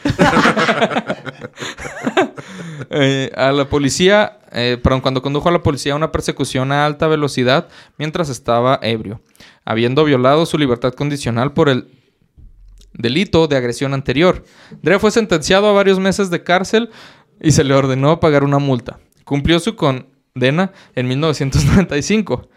[2.90, 4.40] Eh, a la policía.
[4.52, 8.80] Eh, perdón, cuando condujo a la policía a una persecución a alta velocidad mientras estaba
[8.82, 9.22] ebrio
[9.66, 11.88] habiendo violado su libertad condicional por el
[12.94, 14.44] delito de agresión anterior.
[14.82, 16.90] Dre fue sentenciado a varios meses de cárcel
[17.42, 19.00] y se le ordenó pagar una multa.
[19.26, 22.50] Cumplió su condena en 1995.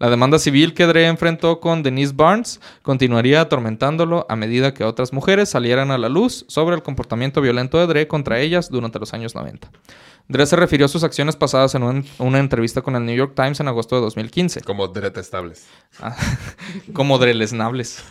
[0.00, 5.12] La demanda civil que Dre enfrentó con Denise Barnes continuaría atormentándolo a medida que otras
[5.12, 9.14] mujeres salieran a la luz sobre el comportamiento violento de Dre contra ellas durante los
[9.14, 9.70] años 90.
[10.26, 13.60] Dre se refirió a sus acciones pasadas en una entrevista con el New York Times
[13.60, 14.62] en agosto de 2015.
[14.62, 15.66] Como detestables.
[16.00, 16.16] Ah,
[16.94, 18.02] como drelesnables.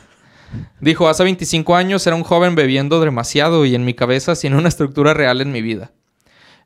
[0.79, 4.69] Dijo, hace 25 años era un joven bebiendo demasiado y en mi cabeza sin una
[4.69, 5.91] estructura real en mi vida.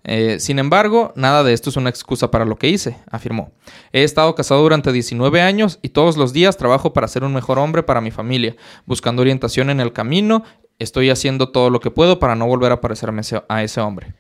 [0.03, 3.51] Eh, sin embargo, nada de esto es una excusa para lo que hice, afirmó.
[3.91, 7.57] He estado casado durante 19 años y todos los días trabajo para ser un mejor
[7.59, 10.43] hombre para mi familia, buscando orientación en el camino.
[10.79, 14.13] Estoy haciendo todo lo que puedo para no volver a parecerme a ese hombre.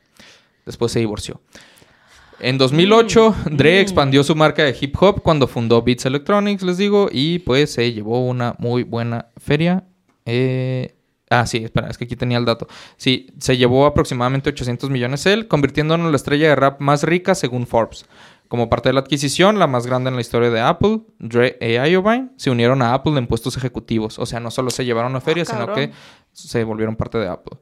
[0.67, 1.41] Después se divorció.
[2.39, 3.55] En 2008, mm.
[3.55, 7.73] Dre expandió su marca de hip hop cuando fundó Beats Electronics, les digo, y pues
[7.73, 9.85] se llevó una muy buena feria.
[10.25, 10.95] Eh,
[11.29, 12.67] ah, sí, espera, es que aquí tenía el dato.
[12.97, 17.33] Sí, se llevó aproximadamente 800 millones él, convirtiéndolo en la estrella de rap más rica
[17.33, 18.05] según Forbes.
[18.47, 21.73] Como parte de la adquisición, la más grande en la historia de Apple, Dre e
[21.89, 24.19] Iovine se unieron a Apple en puestos ejecutivos.
[24.19, 25.91] O sea, no solo se llevaron a feria, ah, sino que
[26.33, 27.57] se volvieron parte de Apple.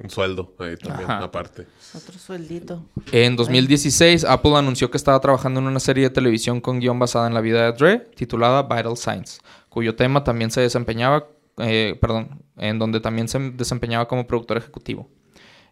[0.00, 1.66] Un sueldo ahí también, aparte.
[1.94, 2.84] Otro sueldito.
[3.10, 7.26] En 2016, Apple anunció que estaba trabajando en una serie de televisión con guion basada
[7.26, 11.26] en la vida de Dre, titulada Vital Signs, cuyo tema también se desempeñaba,
[11.58, 15.08] eh, perdón, en donde también se desempeñaba como productor ejecutivo.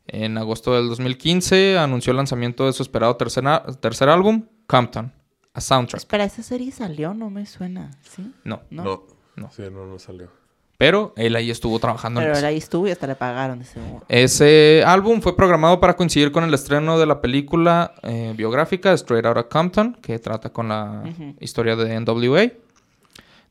[0.09, 3.45] En agosto del 2015 anunció el lanzamiento de su esperado tercer,
[3.81, 5.13] tercer álbum, Compton,
[5.53, 6.01] a soundtrack.
[6.01, 7.15] Espera, ¿esa serie salió?
[7.15, 8.33] No me suena, ¿sí?
[8.45, 8.63] No.
[8.71, 9.07] No.
[9.37, 9.51] No.
[9.53, 10.31] Sí, no, no salió.
[10.79, 12.47] Pero él ahí estuvo trabajando Pero en él eso.
[12.49, 16.53] ahí estuvo y hasta le pagaron ese Ese álbum fue programado para coincidir con el
[16.53, 21.03] estreno de la película eh, biográfica Straight Outta Compton, que trata con la
[21.41, 22.51] historia de NWA.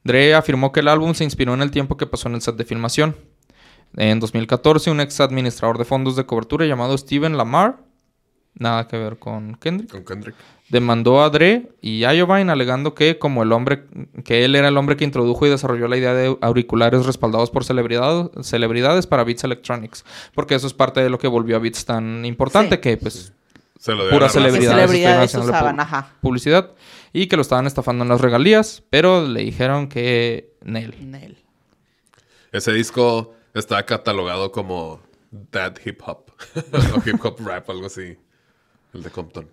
[0.03, 2.55] Dre afirmó que el álbum se inspiró en el tiempo que pasó en el set
[2.55, 3.15] de filmación.
[3.97, 7.78] En 2014, un ex administrador de fondos de cobertura llamado Steven Lamar,
[8.58, 10.36] nada que ver con Kendrick, Con Kendrick.
[10.70, 13.84] demandó a Dre y Iovine alegando que como el hombre
[14.24, 17.64] que él era el hombre que introdujo y desarrolló la idea de auriculares respaldados por
[17.66, 21.86] celebridad- celebridades para Beats Electronics, porque eso es parte de lo que volvió a Beats
[21.86, 22.82] tan importante Sí.
[22.82, 23.34] que pues
[23.78, 24.72] Se lo dio Pura celebridad.
[24.72, 26.14] Celebridades usaban, ajá.
[26.22, 26.72] publicidad
[27.14, 30.95] y que lo estaban estafando en las regalías, pero le dijeron que Nel.
[31.12, 31.38] Nel.
[32.51, 35.01] Ese disco está catalogado como
[35.51, 36.32] Dad Hip Hop.
[36.95, 38.18] o Hip Hop Rap, algo así.
[38.96, 39.48] El de Compton.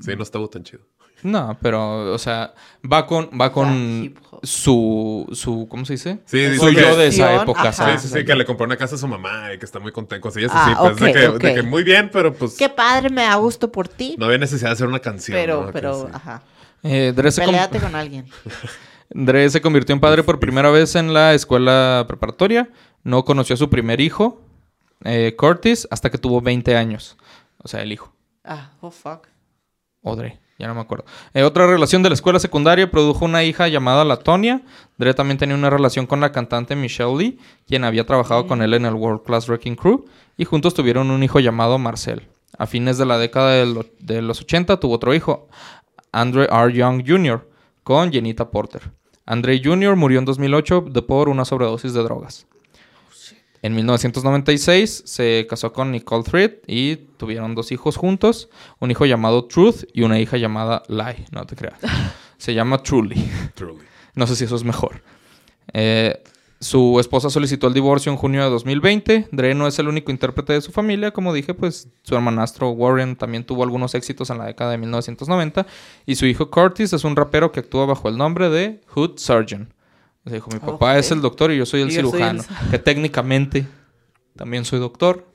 [0.00, 0.82] Sí, no estuvo tan chido.
[1.22, 2.52] No, pero o sea,
[2.90, 4.40] va con va con hop.
[4.44, 6.18] su su ¿cómo se dice?
[6.24, 7.72] Sí, dice su yo de esa época.
[7.72, 9.92] Sí, sí, sí, que le compró una casa a su mamá y que está muy
[9.92, 10.20] contento.
[10.20, 11.40] Cosillas Ah, así, pues de, que, ok.
[11.42, 14.16] de que muy bien, pero pues Qué padre, me da gusto por ti.
[14.18, 15.36] no había necesidad de hacer una canción.
[15.38, 15.66] pero, ¿no?
[15.66, 16.06] Que pero, sí.
[16.12, 16.42] ajá.
[16.82, 18.26] Eh, Peleate con alguien.
[19.10, 22.68] Dre se convirtió en padre por primera vez en la escuela preparatoria.
[23.04, 24.42] No conoció a su primer hijo,
[25.04, 27.16] eh, Curtis, hasta que tuvo 20 años.
[27.58, 28.11] O sea, el hijo.
[28.44, 29.28] Ah, oh fuck.
[30.02, 31.04] O Dre, ya no me acuerdo.
[31.32, 34.62] Eh, otra relación de la escuela secundaria produjo una hija llamada Latonia.
[34.98, 38.74] Dre también tenía una relación con la cantante Michelle Lee, quien había trabajado con él
[38.74, 40.04] en el World Class Wrecking Crew,
[40.36, 42.26] y juntos tuvieron un hijo llamado Marcel.
[42.58, 45.48] A fines de la década del o- de, los 80 tuvo otro hijo,
[46.10, 46.72] Andre R.
[46.72, 47.48] Young Jr.,
[47.84, 48.90] con Jenita Porter.
[49.24, 49.94] Andre Jr.
[49.96, 52.46] murió en 2008 de por una sobredosis de drogas.
[53.62, 58.48] En 1996 se casó con Nicole Thread y tuvieron dos hijos juntos,
[58.80, 61.78] un hijo llamado Truth y una hija llamada Lie, no te creas.
[62.38, 63.24] Se llama Truly.
[63.54, 63.84] Truly.
[64.16, 65.00] No sé si eso es mejor.
[65.72, 66.20] Eh,
[66.58, 69.28] su esposa solicitó el divorcio en junio de 2020.
[69.30, 71.12] Dre no es el único intérprete de su familia.
[71.12, 75.66] Como dije, pues su hermanastro Warren también tuvo algunos éxitos en la década de 1990.
[76.04, 79.72] Y su hijo Curtis es un rapero que actúa bajo el nombre de Hood Surgeon.
[80.24, 80.98] O sea, dijo, mi papá Ok.
[80.98, 82.42] es el doctor y yo soy el Y yo soy cirujano.
[82.64, 83.66] el- Que técnicamente
[84.36, 85.26] también soy doctor,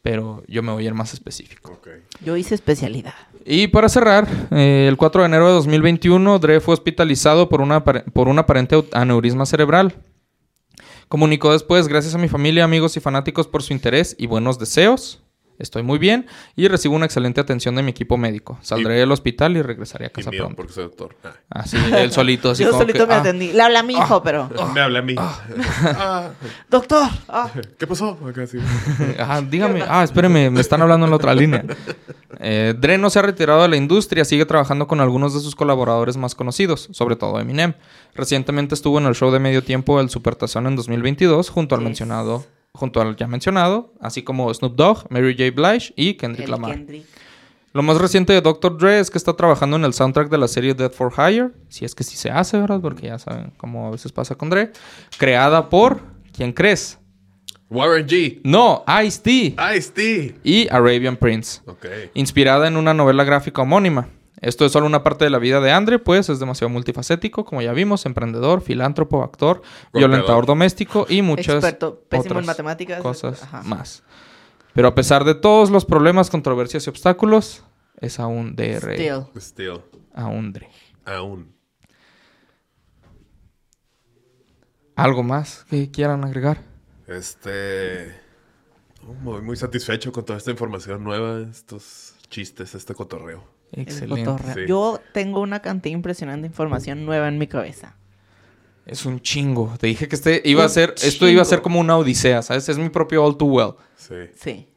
[0.00, 1.78] pero yo me voy a ir más específico.
[2.24, 3.14] Yo hice especialidad.
[3.44, 7.84] Y para cerrar, eh, el 4 de enero de 2021, Dre fue hospitalizado por una,
[7.84, 9.94] por un aparente aneurisma cerebral.
[11.08, 15.22] Comunicó después, gracias a mi familia, amigos y fanáticos por su interés y buenos deseos.
[15.58, 16.26] Estoy muy bien
[16.56, 18.58] y recibo una excelente atención de mi equipo médico.
[18.62, 20.56] Saldré Y- del hospital y regresaré a Y casa mío, pronto.
[20.56, 21.14] porque soy doctor.
[21.24, 21.32] Ah.
[21.50, 23.52] Así, él solito, así Yo como solito que, me ah, atendí.
[23.52, 24.50] Le habla a mi hijo, pero.
[24.74, 25.14] Me habla a mí.
[25.18, 26.30] Ah,
[26.70, 27.08] Doctor.
[27.28, 27.50] ah.
[27.78, 28.18] ¿Qué pasó?
[28.28, 28.58] Acá sí.
[29.50, 29.82] Dígame.
[29.88, 31.64] Ah, espéreme, me están hablando en la otra línea.
[32.40, 35.54] Eh, Dre no se ha retirado de la industria, sigue trabajando con algunos de sus
[35.54, 37.74] colaboradores más conocidos, sobre todo Eminem.
[38.14, 41.84] Recientemente estuvo en el show de medio tiempo El Supertazón en 2022, junto al Yes.
[41.84, 42.44] mencionado,
[42.74, 45.50] junto al ya mencionado, así como Snoop Dogg, Mary J.
[45.54, 46.74] Blige y Kendrick El Lamar.
[46.74, 47.06] Kendrick.
[47.74, 48.76] Lo más reciente de Dr.
[48.76, 51.84] Dre es que está trabajando en el soundtrack de la serie Death for Hire, si
[51.86, 52.80] es que sí se hace, ¿verdad?
[52.80, 54.72] Porque ya saben cómo a veces pasa con Dre.
[55.16, 56.00] Creada por,
[56.36, 56.98] ¿quién crees?
[57.70, 58.40] Warren G.
[58.44, 60.34] No, Ice-T Ice-T.
[60.44, 61.62] y Arabian Prince.
[61.66, 61.86] Ok.
[62.12, 64.08] inspirada en una novela gráfica homónima.
[64.42, 67.62] Esto es solo una parte de la vida de Andre, pues es demasiado multifacético, como
[67.62, 69.62] ya vimos, emprendedor, filántropo, actor,
[69.94, 73.00] violentador doméstico y muchas Experto, pésimo en otras matemáticas.
[73.00, 73.62] cosas Ajá.
[73.62, 74.02] más.
[74.74, 77.62] Pero a pesar de todos los problemas, controversias y obstáculos,
[78.00, 79.26] es aún DR, Still.
[79.40, 79.80] Still.
[80.12, 80.68] aún Dre.
[81.04, 81.54] Aún.
[84.96, 86.62] ¿Algo más que quieran agregar?
[87.06, 88.14] Este.
[89.06, 93.44] oh, Muy, muy satisfecho con toda esta información nueva, estos chistes, este cotorreo.
[93.72, 94.30] El Excelente.
[94.54, 94.60] Sí.
[94.68, 97.96] Yo tengo una cantidad impresionante de información nueva en mi cabeza.
[98.84, 99.74] Es un chingo.
[99.80, 102.68] Te dije que este iba a ser, esto iba a ser como una odisea, ¿sabes?
[102.68, 103.72] Es mi propio All Too Well.
[103.96, 104.14] Sí.
[104.34, 104.68] Sí.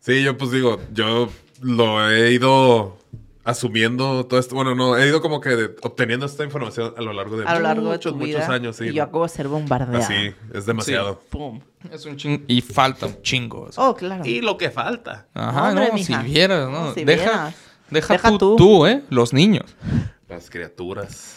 [0.00, 1.28] Sí, yo pues digo, yo
[1.60, 2.96] lo he ido
[3.44, 4.54] asumiendo todo esto.
[4.54, 7.54] Bueno, no, he ido como que de- obteniendo esta información a lo largo de A
[7.54, 8.52] lo largo muchos, de tu muchos vida.
[8.54, 8.76] años.
[8.76, 10.02] Sí, y yo acabo de ser bombardeado.
[10.04, 11.20] Así, es demasiado.
[11.30, 11.60] Pum.
[11.90, 12.42] Es un chingo.
[12.46, 13.68] Y falta un chingo.
[13.76, 14.24] Oh, claro.
[14.26, 15.26] lo que falta.
[15.34, 16.84] Ajá, hombre, no, si vieras, ¿no?
[16.86, 17.54] No, si deja, vieras.
[17.94, 18.56] Deja, Deja tú, tú.
[18.56, 19.02] tú, ¿eh?
[19.08, 19.74] Los niños.
[20.28, 21.36] Las criaturas.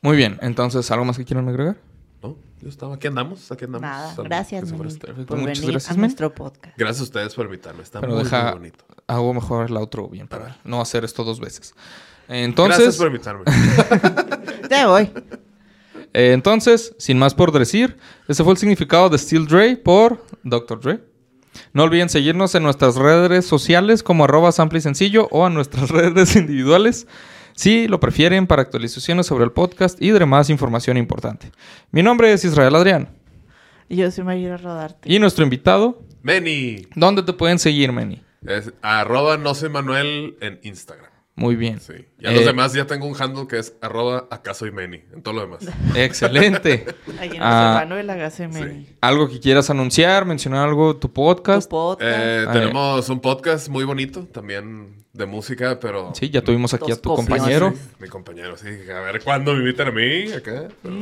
[0.00, 1.76] Muy bien, entonces, ¿algo más que quieran agregar?
[2.22, 2.36] ¿No?
[2.60, 3.82] Yo estaba, aquí andamos, aquí andamos.
[3.82, 4.14] Nada.
[4.24, 4.94] Gracias, Meni,
[5.26, 6.76] por Muchas venir gracias, a nuestro podcast.
[6.78, 7.82] Gracias a ustedes por invitarme.
[7.82, 8.84] Está Pero muy, deja, muy bonito.
[9.06, 11.74] hago mejor el outro bien para no hacer esto dos veces.
[12.28, 13.44] Gracias Entonces, por invitarme.
[14.70, 15.10] Ya voy.
[16.14, 17.98] eh, entonces, sin más por decir,
[18.28, 20.80] ese fue el significado de Steel Dre por Dr.
[20.80, 21.00] Dre.
[21.72, 25.90] No olviden seguirnos en nuestras redes sociales como arroba sample y sencillo o a nuestras
[25.90, 27.06] redes individuales
[27.54, 31.52] si lo prefieren para actualizaciones sobre el podcast y demás información importante.
[31.90, 33.08] Mi nombre es Israel Adrián.
[33.88, 35.12] Y yo soy Mayra Rodarte.
[35.12, 36.86] Y nuestro invitado, Meni.
[36.94, 38.22] ¿dónde te pueden seguir, Meni?
[38.46, 41.11] Es arroba no soy Manuel en Instagram.
[41.34, 41.80] Muy bien.
[41.80, 41.94] Sí.
[42.20, 45.02] Y a Eh, los demás ya tengo un handle que es arroba acá soy Meni.
[45.14, 45.60] En todo lo demás.
[45.94, 46.84] Excelente.
[47.18, 48.86] Ahí en Ah, el Meni.
[49.00, 50.26] ¿Algo que quieras anunciar?
[50.26, 50.94] ¿Mencionar algo?
[50.94, 51.72] ¿Tu Tu podcast?
[52.00, 56.12] Eh, tenemos un podcast muy bonito también de música, pero...
[56.14, 57.26] Sí, ya tuvimos aquí a tu copias.
[57.28, 57.72] compañero.
[57.74, 58.68] Sí, mi compañero, sí.
[58.94, 60.68] A ver cuándo me invitan a mí acá.
[60.82, 60.94] pero-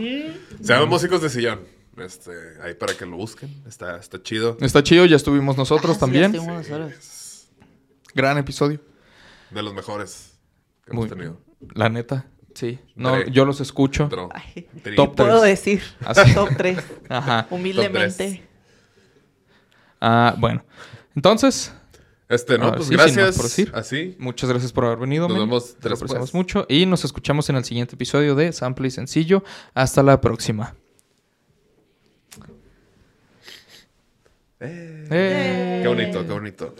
[0.63, 1.61] Se llama Músicos de Sillón.
[1.97, 2.31] Este,
[2.63, 3.51] ahí para que lo busquen.
[3.69, 4.57] Está, está chido.
[4.61, 6.25] Está chido, ya estuvimos nosotros Ah, sí, también.
[6.35, 7.49] estuvimos nosotros.
[8.15, 8.81] Gran episodio.
[9.51, 10.39] De los mejores
[10.85, 11.41] que Muy hemos tenido.
[11.75, 12.79] La neta, sí.
[12.95, 13.31] No, Dre.
[13.31, 14.09] yo los escucho.
[14.09, 15.51] Pero, Ay, Top Puedo tres.
[15.65, 15.83] decir.
[16.05, 16.35] Así.
[16.35, 16.79] Top 3.
[17.09, 17.47] Ajá.
[17.51, 18.43] Humildemente.
[20.01, 20.65] Ah, bueno.
[21.15, 21.73] Entonces,
[22.29, 23.35] Este, no, Ah, pues sí, gracias.
[23.37, 23.73] por decir.
[23.75, 24.17] Así.
[24.19, 25.27] muchas gracias por haber venido.
[25.29, 25.47] Nos men.
[25.49, 26.65] vemos Te lo apreciamos mucho.
[26.69, 29.43] Y nos escuchamos en el siguiente episodio de Sample y Sencillo.
[29.75, 30.75] Hasta la próxima.
[34.61, 35.81] Eh.
[35.83, 36.75] Qué bonito, qué bonito.